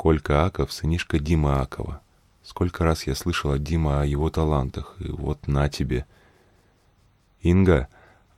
Колька 0.02 0.44
Аков— 0.44 0.72
сынишка 0.74 1.20
Дима 1.20 1.62
Акова. 1.62 2.00
Сколько 2.42 2.82
раз 2.82 3.06
я 3.06 3.14
слышал 3.14 3.52
от 3.52 3.62
Дима 3.62 4.02
о 4.02 4.04
его 4.04 4.30
талантах, 4.30 4.96
и 4.98 5.04
вот 5.04 5.46
на 5.46 5.68
тебе— 5.68 6.06
«Инга, 7.40 7.86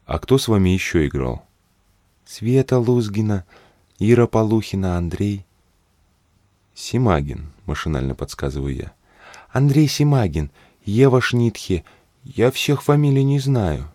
а 0.05 0.19
кто 0.19 0.37
с 0.37 0.47
вами 0.47 0.69
еще 0.69 1.07
играл?» 1.07 1.43
«Света 2.27 2.79
Лузгина, 2.79 3.47
Ира 3.99 4.27
Полухина, 4.27 4.99
Андрей». 4.99 5.47
«Симагин»,— 6.75 7.51
машинально 7.65 8.15
подсказываю 8.15 8.75
я. 8.75 8.93
«Андрей 9.51 9.89
Симагин, 9.89 10.51
Ева 10.85 11.23
Шнитхе, 11.23 11.83
Я 12.25 12.51
всех 12.51 12.83
фамилий 12.83 13.25
не 13.25 13.39
знаю. 13.39 13.91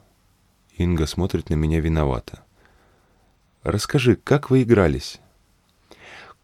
Инга 0.76 1.06
смотрит 1.06 1.52
на 1.52 1.54
меня 1.54 1.82
виновато. 1.82 2.42
Расскажи, 3.62 4.16
как 4.16 4.50
вы 4.50 4.64
игрались? 4.64 5.20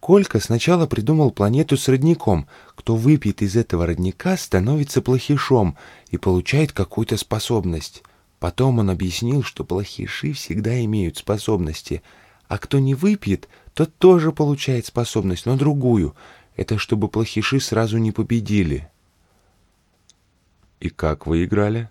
Колька 0.00 0.40
сначала 0.40 0.86
придумал 0.86 1.30
планету 1.30 1.76
с 1.76 1.88
родником. 1.88 2.46
Кто 2.74 2.96
выпьет 2.96 3.42
из 3.42 3.56
этого 3.56 3.86
родника, 3.86 4.36
становится 4.36 5.02
плохишом 5.02 5.76
и 6.10 6.16
получает 6.16 6.72
какую-то 6.72 7.16
способность. 7.16 8.02
Потом 8.38 8.78
он 8.78 8.90
объяснил, 8.90 9.42
что 9.42 9.64
плохиши 9.64 10.32
всегда 10.32 10.84
имеют 10.84 11.16
способности, 11.16 12.02
а 12.48 12.58
кто 12.58 12.78
не 12.78 12.94
выпьет, 12.94 13.48
тот 13.74 13.94
тоже 13.96 14.30
получает 14.30 14.86
способность, 14.86 15.46
но 15.46 15.56
другую. 15.56 16.14
Это 16.54 16.78
чтобы 16.78 17.08
плохиши 17.08 17.60
сразу 17.60 17.98
не 17.98 18.12
победили. 18.12 18.88
И 20.80 20.90
как 20.90 21.26
вы 21.26 21.44
играли? 21.44 21.90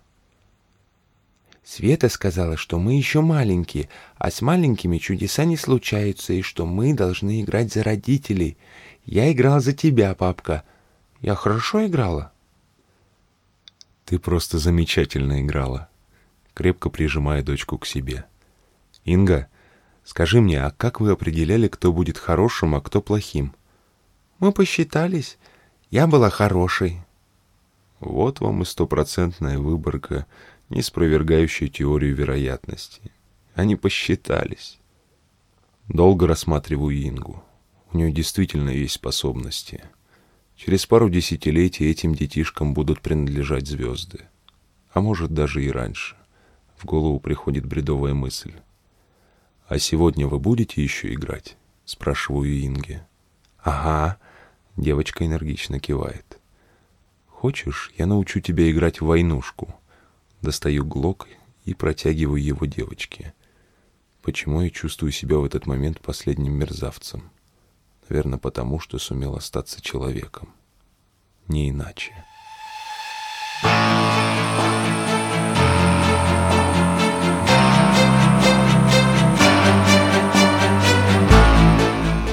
Света 1.66 2.08
сказала, 2.08 2.56
что 2.56 2.78
мы 2.78 2.94
еще 2.96 3.22
маленькие, 3.22 3.88
а 4.18 4.30
с 4.30 4.40
маленькими 4.40 4.98
чудеса 4.98 5.44
не 5.44 5.56
случаются, 5.56 6.32
и 6.32 6.40
что 6.40 6.64
мы 6.64 6.94
должны 6.94 7.42
играть 7.42 7.72
за 7.72 7.82
родителей. 7.82 8.56
Я 9.04 9.32
играл 9.32 9.58
за 9.58 9.72
тебя, 9.72 10.14
папка. 10.14 10.62
Я 11.20 11.34
хорошо 11.34 11.84
играла? 11.84 12.30
Ты 14.04 14.20
просто 14.20 14.58
замечательно 14.58 15.42
играла. 15.42 15.88
Крепко 16.54 16.88
прижимая 16.88 17.42
дочку 17.42 17.78
к 17.78 17.86
себе. 17.86 18.26
Инга, 19.04 19.48
скажи 20.04 20.40
мне, 20.40 20.62
а 20.62 20.70
как 20.70 21.00
вы 21.00 21.10
определяли, 21.10 21.66
кто 21.66 21.92
будет 21.92 22.16
хорошим, 22.16 22.76
а 22.76 22.80
кто 22.80 23.02
плохим? 23.02 23.56
Мы 24.38 24.52
посчитались. 24.52 25.36
Я 25.90 26.06
была 26.06 26.30
хорошей. 26.30 27.00
Вот 27.98 28.38
вам 28.38 28.62
и 28.62 28.64
стопроцентная 28.64 29.58
выборка— 29.58 30.26
не 30.68 30.82
спровергающие 30.82 31.68
теорию 31.68 32.14
вероятности. 32.14 33.12
Они 33.54 33.76
посчитались. 33.76 34.78
Долго 35.88 36.26
рассматриваю 36.26 37.00
Ингу. 37.08 37.42
У 37.92 37.98
нее 37.98 38.12
действительно 38.12 38.70
есть 38.70 38.94
способности. 38.94 39.84
Через 40.56 40.86
пару 40.86 41.08
десятилетий 41.08 41.88
этим 41.88 42.14
детишкам 42.14 42.74
будут 42.74 43.00
принадлежать 43.00 43.66
звезды. 43.66 44.26
А 44.92 45.00
может, 45.00 45.32
даже 45.32 45.64
и 45.64 45.70
раньше. 45.70 46.16
В 46.76 46.84
голову 46.84 47.20
приходит 47.20 47.64
бредовая 47.64 48.14
мысль. 48.14 48.52
«А 49.68 49.78
сегодня 49.78 50.26
вы 50.26 50.38
будете 50.38 50.82
еще 50.82 51.12
играть?»— 51.12 51.56
спрашиваю 51.84 52.64
Инге. 52.64 53.06
«Ага»,— 53.58 54.18
девочка 54.76 55.26
энергично 55.26 55.80
кивает. 55.80 56.38
«Хочешь, 57.26 57.92
я 57.96 58.06
научу 58.06 58.40
тебя 58.40 58.70
играть 58.70 59.00
в 59.00 59.06
войнушку?» 59.06 59.74
Достаю 60.42 60.84
глок 60.84 61.28
и 61.64 61.74
протягиваю 61.74 62.42
его 62.42 62.66
девочке. 62.66 63.34
Почему 64.22 64.60
я 64.62 64.70
чувствую 64.70 65.12
себя 65.12 65.38
в 65.38 65.44
этот 65.44 65.66
момент 65.66 66.00
последним 66.00 66.52
мерзавцем? 66.52 67.30
Наверное, 68.08 68.38
потому 68.38 68.78
что 68.78 68.98
сумел 68.98 69.36
остаться 69.36 69.80
человеком. 69.80 70.52
Не 71.48 71.70
иначе. 71.70 72.12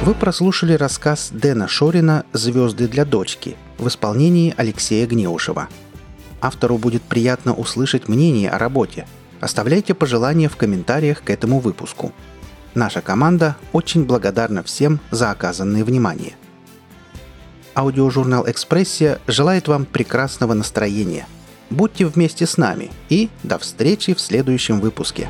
Вы 0.04 0.16
прослушали 0.16 0.74
рассказ 0.74 1.30
Дэна 1.32 1.68
Шорина 1.70 2.26
«Звезды 2.34 2.88
для 2.90 3.06
дочки» 3.06 3.56
в 3.78 3.88
исполнении 3.88 4.54
Алексея 4.58 5.08
Гнеушева– 5.08 5.70
автору 6.44 6.78
будет 6.78 7.02
приятно 7.02 7.54
услышать 7.54 8.08
мнение 8.08 8.50
о 8.50 8.60
работе. 8.60 9.08
Оставляйте 9.40 9.94
пожелания 9.94 10.50
в 10.50 10.58
комментариях 10.58 11.24
к 11.24 11.30
этому 11.30 11.60
выпуску. 11.60 12.12
Наша 12.76 13.02
команда 13.02 13.56
очень 13.72 14.04
благодарна 14.04 14.62
всем 14.62 15.00
за 15.10 15.32
оказанное 15.32 15.84
внимание. 15.84 16.34
Аудиожурнал 17.76 18.48
«Экспрессия» 18.48 19.20
желает 19.26 19.68
вам 19.68 19.86
прекрасного 19.86 20.54
настроения. 20.54 21.26
Будьте 21.70 22.06
вместе 22.06 22.46
с 22.46 22.58
нами 22.58 22.92
и 23.10 23.30
до 23.42 23.58
встречи 23.58 24.14
в 24.14 24.20
следующем 24.20 24.80
выпуске. 24.80 25.28